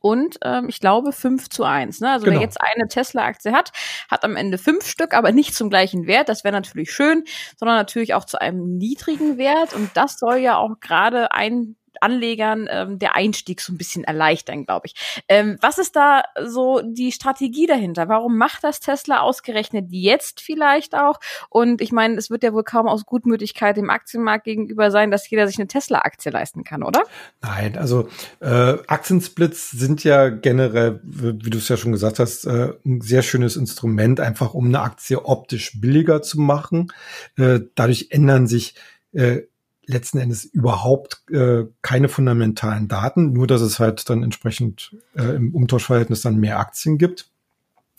Und 0.00 0.38
ähm, 0.42 0.68
ich 0.68 0.80
glaube 0.80 1.12
fünf 1.12 1.50
zu 1.50 1.64
eins. 1.64 2.00
Ne? 2.00 2.10
Also 2.10 2.24
genau. 2.24 2.36
wer 2.36 2.42
jetzt 2.42 2.58
eine 2.60 2.88
Tesla-Aktie 2.88 3.52
hat, 3.52 3.70
hat 4.10 4.24
am 4.24 4.36
Ende 4.36 4.58
fünf 4.58 4.86
Stück, 4.86 5.14
aber 5.14 5.32
nicht 5.32 5.54
zum 5.54 5.70
gleichen 5.70 6.06
Wert. 6.06 6.28
Das 6.28 6.42
wäre 6.42 6.54
natürlich 6.54 6.90
schön, 6.90 7.24
sondern 7.56 7.76
natürlich 7.76 8.14
auch 8.14 8.24
zu 8.24 8.40
einem 8.40 8.78
niedrigen 8.78 9.36
Wert. 9.36 9.74
Und 9.74 9.90
das 9.94 10.18
soll 10.18 10.38
ja 10.38 10.56
auch 10.56 10.80
gerade 10.80 11.32
ein 11.32 11.76
Anlegern 12.02 12.68
ähm, 12.70 12.98
der 12.98 13.14
Einstieg 13.14 13.60
so 13.60 13.72
ein 13.72 13.78
bisschen 13.78 14.04
erleichtern, 14.04 14.64
glaube 14.64 14.86
ich. 14.86 15.22
Ähm, 15.28 15.58
was 15.60 15.78
ist 15.78 15.96
da 15.96 16.22
so 16.44 16.80
die 16.84 17.12
Strategie 17.12 17.66
dahinter? 17.66 18.08
Warum 18.08 18.36
macht 18.36 18.64
das 18.64 18.80
Tesla 18.80 19.20
ausgerechnet 19.20 19.86
jetzt 19.90 20.40
vielleicht 20.40 20.94
auch? 20.94 21.20
Und 21.48 21.80
ich 21.80 21.92
meine, 21.92 22.16
es 22.16 22.30
wird 22.30 22.42
ja 22.42 22.52
wohl 22.52 22.64
kaum 22.64 22.88
aus 22.88 23.06
Gutmütigkeit 23.06 23.76
dem 23.76 23.90
Aktienmarkt 23.90 24.44
gegenüber 24.44 24.90
sein, 24.90 25.10
dass 25.10 25.28
jeder 25.28 25.46
sich 25.46 25.58
eine 25.58 25.68
Tesla-Aktie 25.68 26.30
leisten 26.30 26.64
kann, 26.64 26.82
oder? 26.82 27.02
Nein, 27.42 27.76
also 27.76 28.08
äh, 28.40 28.76
Aktiensplits 28.86 29.70
sind 29.70 30.04
ja 30.04 30.28
generell, 30.28 31.00
wie 31.02 31.50
du 31.50 31.58
es 31.58 31.68
ja 31.68 31.76
schon 31.76 31.92
gesagt 31.92 32.18
hast, 32.18 32.44
äh, 32.46 32.72
ein 32.84 33.00
sehr 33.00 33.22
schönes 33.22 33.56
Instrument, 33.56 34.20
einfach 34.20 34.54
um 34.54 34.66
eine 34.66 34.80
Aktie 34.80 35.24
optisch 35.24 35.80
billiger 35.80 36.22
zu 36.22 36.40
machen. 36.40 36.92
Äh, 37.36 37.60
dadurch 37.74 38.08
ändern 38.10 38.46
sich 38.46 38.74
äh, 39.12 39.42
letzten 39.86 40.18
Endes 40.18 40.44
überhaupt 40.44 41.22
äh, 41.30 41.64
keine 41.82 42.08
fundamentalen 42.08 42.88
Daten, 42.88 43.32
nur 43.32 43.46
dass 43.46 43.60
es 43.60 43.78
halt 43.78 44.08
dann 44.08 44.22
entsprechend 44.22 44.96
äh, 45.16 45.36
im 45.36 45.54
Umtauschverhältnis 45.54 46.22
dann 46.22 46.36
mehr 46.36 46.58
Aktien 46.58 46.98
gibt. 46.98 47.30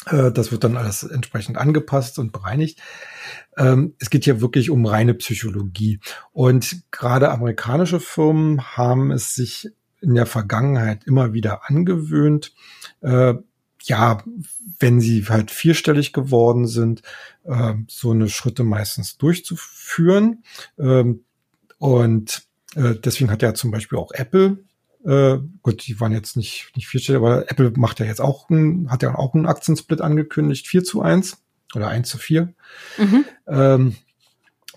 Äh, 0.08 0.32
das 0.32 0.52
wird 0.52 0.63
dann 0.63 0.78
alles 0.78 1.04
entsprechend 1.04 1.58
angepasst 1.58 2.19
und 2.19 2.32
bereinigt. 2.32 2.80
Ähm, 3.58 3.95
es 4.00 4.10
geht 4.10 4.24
hier 4.24 4.41
wirklich 4.41 4.69
um 4.69 4.86
reine 4.86 5.13
Psychologie. 5.13 6.00
Und 6.32 6.84
gerade 6.91 7.32
amerikanische 7.32 8.00
Firmen 8.00 8.62
haben 8.78 9.12
es 9.12 9.36
sich 9.36 9.69
in 10.02 10.15
der 10.15 10.26
Vergangenheit 10.26 11.06
immer 11.06 11.34
wieder 11.34 11.69
angewöhnt, 11.69 12.54
äh, 13.02 13.34
ja, 13.84 14.24
wenn 14.80 15.00
sie 15.00 15.26
halt 15.26 15.52
vierstellig 15.52 16.12
geworden 16.12 16.67
sind, 16.67 17.02
äh, 17.43 17.74
so 17.88 18.12
eine 18.12 18.30
Schritte 18.30 18.63
meistens 18.63 19.17
durchzuführen. 19.17 20.43
Ähm, 20.80 21.24
und 21.77 22.43
äh, 22.75 22.95
deswegen 22.95 23.31
hat 23.31 23.41
ja 23.41 23.53
zum 23.53 23.71
Beispiel 23.71 23.97
auch 23.97 24.11
Apple, 24.11 24.59
äh, 25.05 25.38
gut, 25.61 25.85
die 25.88 25.99
waren 25.99 26.11
jetzt 26.11 26.35
nicht, 26.35 26.71
nicht 26.75 26.88
vierstellig, 26.88 27.21
aber 27.21 27.49
Apple 27.51 27.71
macht 27.75 27.99
ja 27.99 28.05
jetzt 28.05 28.21
auch 28.21 28.49
ein, 28.49 28.89
hat 28.89 29.03
ja 29.03 29.15
auch 29.15 29.33
einen 29.33 29.45
Aktiensplit 29.45 30.01
angekündigt, 30.01 30.67
4 30.67 30.83
zu 30.83 31.01
1 31.01 31.38
oder 31.75 31.89
1 31.89 32.09
zu 32.09 32.17
4. 32.17 32.53
Mhm. 32.97 33.25
Ähm, 33.47 33.95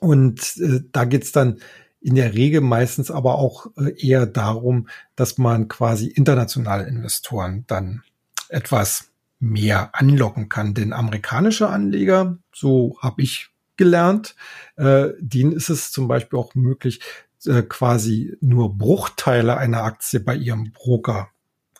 und 0.00 0.56
äh, 0.58 0.80
da 0.92 1.04
geht's 1.04 1.32
dann 1.32 1.60
in 2.00 2.14
der 2.14 2.34
Regel 2.34 2.60
meistens 2.60 3.10
aber 3.10 3.36
auch 3.36 3.66
äh, 3.76 3.94
eher 3.98 4.26
darum, 4.26 4.88
dass 5.16 5.38
man 5.38 5.68
quasi 5.68 6.06
internationale 6.06 6.86
Investoren 6.86 7.64
dann 7.66 8.02
etwas 8.48 9.10
mehr 9.40 9.90
anlocken 9.94 10.48
kann. 10.48 10.74
Denn 10.74 10.92
amerikanische 10.92 11.68
Anleger, 11.68 12.38
so 12.52 12.96
habe 13.00 13.22
ich 13.22 13.50
gelernt. 13.78 14.34
Äh, 14.76 15.08
denen 15.18 15.52
ist 15.52 15.70
es 15.70 15.90
zum 15.90 16.08
Beispiel 16.08 16.38
auch 16.38 16.54
möglich, 16.54 17.00
äh, 17.46 17.62
quasi 17.62 18.36
nur 18.40 18.76
Bruchteile 18.76 19.56
einer 19.56 19.84
Aktie 19.84 20.20
bei 20.20 20.34
ihrem 20.34 20.72
Broker 20.72 21.30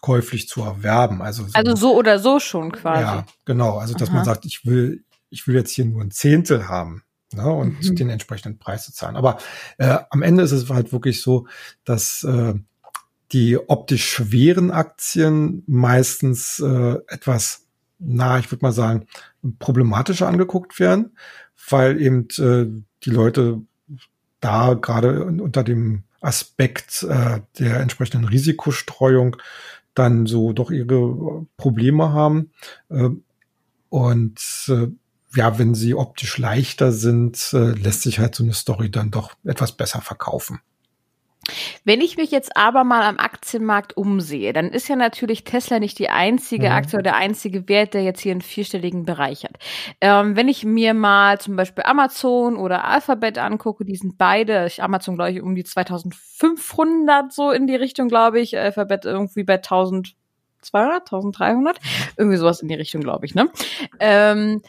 käuflich 0.01 0.49
zu 0.49 0.63
erwerben. 0.63 1.21
Also 1.23 1.45
so, 1.45 1.53
also 1.55 1.77
so 1.77 1.97
oder 1.97 2.19
so 2.19 2.41
schon 2.41 2.73
quasi. 2.73 3.03
Ja, 3.03 3.27
genau. 3.45 3.79
Also 3.79 3.95
dass 3.95 4.09
Aha. 4.09 4.17
man 4.17 4.25
sagt, 4.25 4.47
ich 4.47 4.65
will, 4.65 5.05
ich 5.29 5.47
will 5.47 5.57
jetzt 5.57 5.73
hier 5.73 5.85
nur 5.85 6.03
ein 6.03 6.11
Zehntel 6.11 6.69
haben. 6.69 7.03
Ne, 7.35 7.45
und 7.45 7.85
mhm. 7.85 7.95
den 7.95 8.09
entsprechenden 8.09 8.59
Preis 8.59 8.87
zu 8.87 8.93
zahlen. 8.95 9.15
Aber 9.15 9.37
äh, 9.77 9.99
am 10.09 10.23
Ende 10.23 10.43
ist 10.43 10.53
es 10.53 10.71
halt 10.71 10.95
wirklich 10.95 11.21
so, 11.21 11.47
dass 11.85 12.25
äh, 12.25 12.55
die 13.33 13.59
optisch 13.69 14.09
schweren 14.09 14.71
Aktien 14.71 15.63
meistens 15.67 16.59
äh, 16.59 16.97
etwas, 17.09 17.67
na, 17.99 18.39
ich 18.39 18.51
würde 18.51 18.65
mal 18.65 18.73
sagen, 18.73 19.07
problematischer 19.59 20.27
angeguckt 20.27 20.81
werden, 20.81 21.19
weil 21.69 22.01
eben 22.01 22.29
äh, 22.39 22.67
die 23.05 23.11
Leute 23.11 23.63
da 24.41 24.75
gerade 24.75 25.25
unter 25.25 25.65
dem 25.65 26.05
Aspekt 26.21 27.03
äh, 27.03 27.41
der 27.59 27.81
entsprechenden 27.81 28.25
Risikostreuung 28.25 29.37
dann 29.95 30.27
so 30.27 30.53
doch 30.53 30.71
ihre 30.71 31.47
Probleme 31.57 32.13
haben. 32.13 32.51
Äh, 32.89 33.11
und 33.89 34.41
äh, 34.69 34.89
ja, 35.35 35.59
wenn 35.59 35.75
sie 35.75 35.95
optisch 35.95 36.39
leichter 36.39 36.93
sind, 36.93 37.53
äh, 37.53 37.73
lässt 37.73 38.03
sich 38.03 38.19
halt 38.19 38.35
so 38.35 38.45
eine 38.45 38.55
Story 38.55 38.91
dann 38.91 39.11
doch 39.11 39.35
etwas 39.45 39.73
besser 39.73 40.01
verkaufen. 40.01 40.61
Wenn 41.85 42.01
ich 42.01 42.17
mich 42.17 42.31
jetzt 42.31 42.57
aber 42.57 42.85
mal 42.85 43.03
am 43.03 43.19
Aktienmarkt 43.19 43.97
umsehe, 43.97 44.53
dann 44.53 44.71
ist 44.71 44.89
ja 44.89 44.97
natürlich 44.97 45.45
Tesla 45.45 45.79
nicht 45.79 45.99
die 45.99 46.11
einzige 46.11 46.67
mhm. 46.67 46.73
Aktie 46.73 46.97
oder 46.97 47.05
der 47.05 47.17
einzige 47.17 47.69
Wert, 47.69 47.95
der 47.95 48.03
jetzt 48.03 48.21
hier 48.21 48.33
einen 48.33 48.41
vierstelligen 48.41 49.05
Bereich 49.05 49.45
hat. 49.45 49.59
Ähm, 50.01 50.37
wenn 50.37 50.49
ich 50.49 50.65
mir 50.65 50.95
mal 50.95 51.41
zum 51.41 51.57
Beispiel 51.57 51.85
Amazon 51.85 52.57
oder 52.57 52.85
Alphabet 52.85 53.39
angucke, 53.39 53.85
die 53.85 53.97
sind 53.97 54.19
beide, 54.19 54.69
Amazon 54.79 55.17
glaube 55.17 55.33
ich 55.33 55.43
um 55.43 55.55
die 55.55 55.65
2500 55.65 57.33
so 57.33 57.51
in 57.51 57.67
die 57.67 57.77
Richtung, 57.77 58.09
glaube 58.09 58.41
ich, 58.41 58.57
Alphabet 58.59 59.05
irgendwie 59.05 59.45
bei 59.45 59.55
1200, 59.55 60.15
1300, 61.13 61.79
irgendwie 62.17 62.37
sowas 62.37 62.61
in 62.61 62.69
die 62.69 62.75
Richtung, 62.75 63.01
glaube 63.01 63.27
ich, 63.27 63.35
ne? 63.35 63.51
Ähm, 64.01 64.63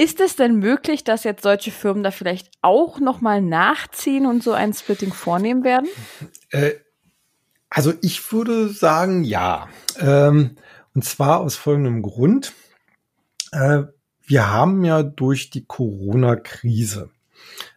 ist 0.00 0.18
es 0.20 0.34
denn 0.34 0.56
möglich, 0.56 1.04
dass 1.04 1.24
jetzt 1.24 1.42
solche 1.42 1.70
Firmen 1.70 2.02
da 2.02 2.10
vielleicht 2.10 2.50
auch 2.62 3.00
nochmal 3.00 3.42
nachziehen 3.42 4.24
und 4.24 4.42
so 4.42 4.52
ein 4.52 4.72
Splitting 4.72 5.12
vornehmen 5.12 5.62
werden? 5.62 5.88
Äh, 6.48 6.72
also 7.68 7.92
ich 8.00 8.32
würde 8.32 8.70
sagen, 8.70 9.24
ja. 9.24 9.68
Ähm, 9.98 10.56
und 10.94 11.04
zwar 11.04 11.40
aus 11.40 11.56
folgendem 11.56 12.00
Grund. 12.00 12.54
Äh, 13.52 13.82
wir 14.22 14.50
haben 14.50 14.84
ja 14.84 15.02
durch 15.02 15.50
die 15.50 15.66
Corona-Krise 15.66 17.10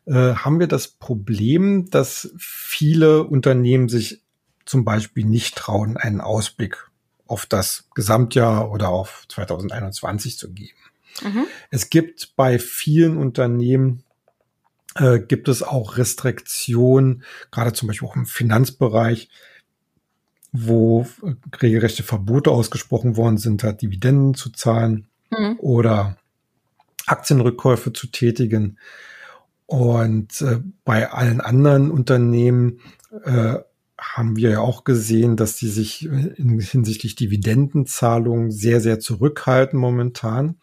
äh, 0.05 0.35
haben 0.35 0.61
wir 0.61 0.67
das 0.67 0.87
Problem, 0.87 1.89
dass 1.89 2.33
viele 2.37 3.25
Unternehmen 3.25 3.89
sich 3.89 4.21
zum 4.65 4.85
Beispiel 4.85 5.25
nicht 5.25 5.57
trauen, 5.57 5.97
einen 5.97 6.21
Ausblick 6.21 6.89
auf 7.27 7.45
das 7.45 7.89
Gesamtjahr 7.95 8.71
oder 8.71 8.89
auf 8.89 9.25
2021 9.27 10.37
zu 10.37 10.53
geben. 10.53 10.77
Mhm. 11.21 11.45
Es 11.69 11.89
gibt 11.89 12.35
bei 12.35 12.59
vielen 12.59 13.17
Unternehmen 13.17 14.03
äh, 14.95 15.19
gibt 15.19 15.47
es 15.47 15.63
auch 15.63 15.97
Restriktionen, 15.97 17.23
gerade 17.51 17.73
zum 17.73 17.87
Beispiel 17.87 18.07
auch 18.07 18.15
im 18.15 18.25
Finanzbereich, 18.25 19.29
wo 20.51 21.07
äh, 21.23 21.33
regelrechte 21.57 22.03
Verbote 22.03 22.51
ausgesprochen 22.51 23.17
worden 23.17 23.37
sind, 23.37 23.63
halt 23.63 23.81
Dividenden 23.81 24.35
zu 24.35 24.51
zahlen 24.51 25.07
mhm. 25.31 25.55
oder 25.59 26.17
Aktienrückkäufe 27.07 27.91
zu 27.91 28.07
tätigen. 28.07 28.77
Und 29.65 30.41
äh, 30.41 30.59
bei 30.85 31.11
allen 31.11 31.41
anderen 31.41 31.89
Unternehmen 31.89 32.79
äh, 33.23 33.59
haben 34.03 34.35
wir 34.35 34.49
ja 34.51 34.59
auch 34.59 34.83
gesehen, 34.83 35.37
dass 35.37 35.55
die 35.55 35.69
sich 35.69 36.05
in, 36.05 36.59
hinsichtlich 36.59 37.15
Dividendenzahlungen 37.15 38.51
sehr, 38.51 38.81
sehr 38.81 38.99
zurückhalten 38.99 39.79
momentan. 39.79 40.57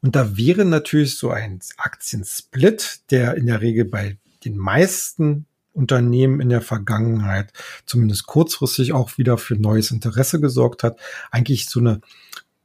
Und 0.00 0.16
da 0.16 0.36
wäre 0.36 0.64
natürlich 0.64 1.18
so 1.18 1.30
ein 1.30 1.60
Aktiensplit, 1.76 3.00
der 3.10 3.34
in 3.34 3.46
der 3.46 3.60
Regel 3.60 3.84
bei 3.84 4.18
den 4.44 4.56
meisten 4.56 5.46
Unternehmen 5.72 6.40
in 6.40 6.48
der 6.48 6.62
Vergangenheit 6.62 7.52
zumindest 7.84 8.26
kurzfristig 8.26 8.92
auch 8.92 9.18
wieder 9.18 9.36
für 9.36 9.56
neues 9.56 9.90
Interesse 9.90 10.40
gesorgt 10.40 10.82
hat, 10.82 10.98
eigentlich 11.30 11.68
so 11.68 11.80
eine 11.80 12.00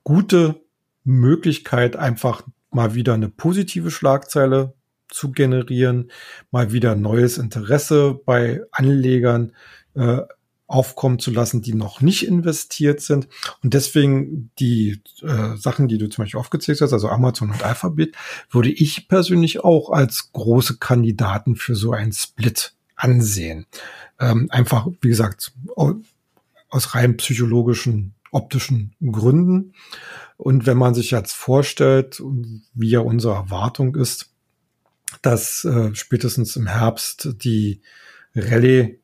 gute 0.03 0.61
Möglichkeit, 1.03 1.95
einfach 1.95 2.43
mal 2.69 2.95
wieder 2.95 3.13
eine 3.13 3.27
positive 3.27 3.91
Schlagzeile 3.91 4.73
zu 5.09 5.31
generieren, 5.31 6.09
mal 6.51 6.71
wieder 6.71 6.95
neues 6.95 7.37
Interesse 7.37 8.19
bei 8.25 8.61
Anlegern 8.71 9.51
äh, 9.95 10.21
aufkommen 10.71 11.19
zu 11.19 11.31
lassen, 11.31 11.61
die 11.61 11.73
noch 11.73 11.99
nicht 11.99 12.25
investiert 12.25 13.01
sind. 13.01 13.27
Und 13.61 13.73
deswegen 13.73 14.51
die 14.57 15.01
äh, 15.21 15.57
Sachen, 15.57 15.89
die 15.89 15.97
du 15.97 16.07
zum 16.07 16.23
Beispiel 16.23 16.39
aufgezählt 16.39 16.79
hast, 16.79 16.93
also 16.93 17.09
Amazon 17.09 17.51
und 17.51 17.63
Alphabet, 17.63 18.15
würde 18.49 18.71
ich 18.71 19.09
persönlich 19.09 19.63
auch 19.63 19.91
als 19.91 20.31
große 20.31 20.77
Kandidaten 20.77 21.57
für 21.57 21.75
so 21.75 21.91
einen 21.91 22.13
Split 22.13 22.73
ansehen. 22.95 23.65
Ähm, 24.19 24.47
einfach, 24.49 24.87
wie 25.01 25.09
gesagt, 25.09 25.51
aus 25.75 26.95
rein 26.95 27.17
psychologischen, 27.17 28.13
optischen 28.31 28.95
Gründen. 29.01 29.73
Und 30.37 30.65
wenn 30.65 30.77
man 30.77 30.93
sich 30.93 31.11
jetzt 31.11 31.33
vorstellt, 31.33 32.23
wie 32.73 32.89
ja 32.89 33.01
unsere 33.01 33.33
Erwartung 33.33 33.95
ist, 33.95 34.29
dass 35.21 35.65
äh, 35.65 35.93
spätestens 35.93 36.55
im 36.55 36.67
Herbst 36.67 37.29
die 37.43 37.81
Rallye 38.33 39.00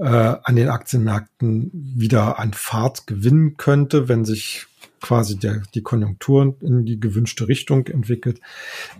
äh, 0.00 0.36
an 0.42 0.56
den 0.56 0.68
Aktienmärkten 0.68 1.70
wieder 1.72 2.38
an 2.38 2.54
Fahrt 2.54 3.06
gewinnen 3.06 3.56
könnte, 3.58 4.08
wenn 4.08 4.24
sich 4.24 4.66
quasi 5.00 5.38
der, 5.38 5.62
die 5.74 5.82
Konjunktur 5.82 6.56
in 6.60 6.86
die 6.86 6.98
gewünschte 6.98 7.48
Richtung 7.48 7.86
entwickelt, 7.86 8.40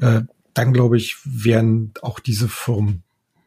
äh, 0.00 0.22
dann 0.54 0.72
glaube 0.72 0.96
ich, 0.98 1.16
werden 1.24 1.94
auch 2.02 2.20
diese 2.20 2.48
Firmen 2.48 3.02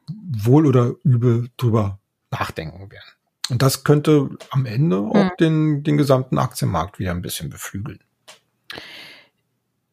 wohl 0.07 0.65
oder 0.65 0.95
übel 1.03 1.49
drüber 1.57 1.99
nachdenken 2.31 2.91
werden. 2.91 3.13
Und 3.49 3.61
das 3.61 3.83
könnte 3.83 4.29
am 4.49 4.65
Ende 4.65 4.97
auch 4.97 5.13
hm. 5.13 5.31
den, 5.39 5.83
den 5.83 5.97
gesamten 5.97 6.37
Aktienmarkt 6.37 6.97
wieder 6.97 7.11
ein 7.11 7.21
bisschen 7.21 7.49
beflügeln. 7.49 7.99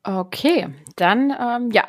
Okay, 0.03 0.69
dann 0.97 1.31
ähm, 1.39 1.71
ja, 1.73 1.87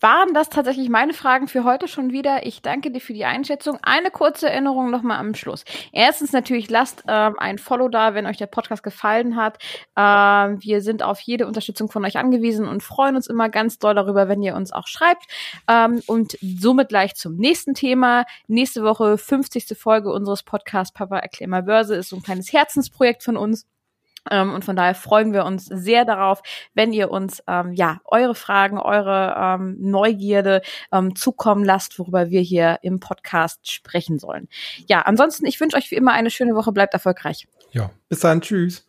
waren 0.00 0.32
das 0.34 0.48
tatsächlich 0.48 0.88
meine 0.88 1.12
Fragen 1.12 1.48
für 1.48 1.64
heute 1.64 1.88
schon 1.88 2.12
wieder. 2.12 2.46
Ich 2.46 2.62
danke 2.62 2.90
dir 2.90 3.00
für 3.00 3.12
die 3.12 3.24
Einschätzung. 3.24 3.78
Eine 3.82 4.10
kurze 4.10 4.48
Erinnerung 4.48 4.90
nochmal 4.90 5.18
am 5.18 5.34
Schluss. 5.34 5.64
Erstens 5.92 6.32
natürlich, 6.32 6.70
lasst 6.70 7.04
ähm, 7.08 7.34
ein 7.38 7.58
Follow 7.58 7.88
da, 7.88 8.14
wenn 8.14 8.26
euch 8.26 8.36
der 8.36 8.46
Podcast 8.46 8.82
gefallen 8.82 9.36
hat. 9.36 9.58
Ähm, 9.96 10.62
wir 10.62 10.80
sind 10.80 11.02
auf 11.02 11.20
jede 11.20 11.46
Unterstützung 11.46 11.90
von 11.90 12.04
euch 12.04 12.16
angewiesen 12.16 12.68
und 12.68 12.82
freuen 12.82 13.16
uns 13.16 13.26
immer 13.26 13.48
ganz 13.48 13.78
doll 13.78 13.94
darüber, 13.94 14.28
wenn 14.28 14.42
ihr 14.42 14.54
uns 14.54 14.72
auch 14.72 14.86
schreibt. 14.86 15.24
Ähm, 15.68 16.00
und 16.06 16.38
somit 16.40 16.88
gleich 16.88 17.14
zum 17.14 17.36
nächsten 17.36 17.74
Thema. 17.74 18.24
Nächste 18.46 18.82
Woche 18.82 19.18
50. 19.18 19.76
Folge 19.76 20.12
unseres 20.12 20.42
Podcasts 20.42 20.92
Papa 20.92 21.18
erklär 21.18 21.48
mal 21.48 21.62
Börse 21.62 21.96
ist 21.96 22.10
so 22.10 22.16
ein 22.16 22.22
kleines 22.22 22.52
Herzensprojekt 22.52 23.22
von 23.22 23.36
uns. 23.36 23.66
Ähm, 24.30 24.52
und 24.52 24.64
von 24.64 24.76
daher 24.76 24.94
freuen 24.94 25.32
wir 25.32 25.44
uns 25.44 25.66
sehr 25.66 26.04
darauf, 26.04 26.42
wenn 26.74 26.92
ihr 26.92 27.10
uns 27.10 27.42
ähm, 27.46 27.72
ja 27.72 28.00
eure 28.04 28.34
Fragen, 28.34 28.78
eure 28.78 29.34
ähm, 29.36 29.76
Neugierde 29.80 30.62
ähm, 30.92 31.14
zukommen 31.14 31.64
lasst, 31.64 31.98
worüber 31.98 32.30
wir 32.30 32.40
hier 32.40 32.78
im 32.82 33.00
Podcast 33.00 33.70
sprechen 33.70 34.18
sollen. 34.18 34.48
Ja, 34.86 35.02
ansonsten, 35.02 35.46
ich 35.46 35.60
wünsche 35.60 35.76
euch 35.76 35.90
wie 35.90 35.96
immer 35.96 36.12
eine 36.12 36.30
schöne 36.30 36.54
Woche, 36.54 36.72
bleibt 36.72 36.94
erfolgreich. 36.94 37.46
Ja, 37.72 37.90
bis 38.08 38.20
dann, 38.20 38.40
tschüss. 38.40 38.87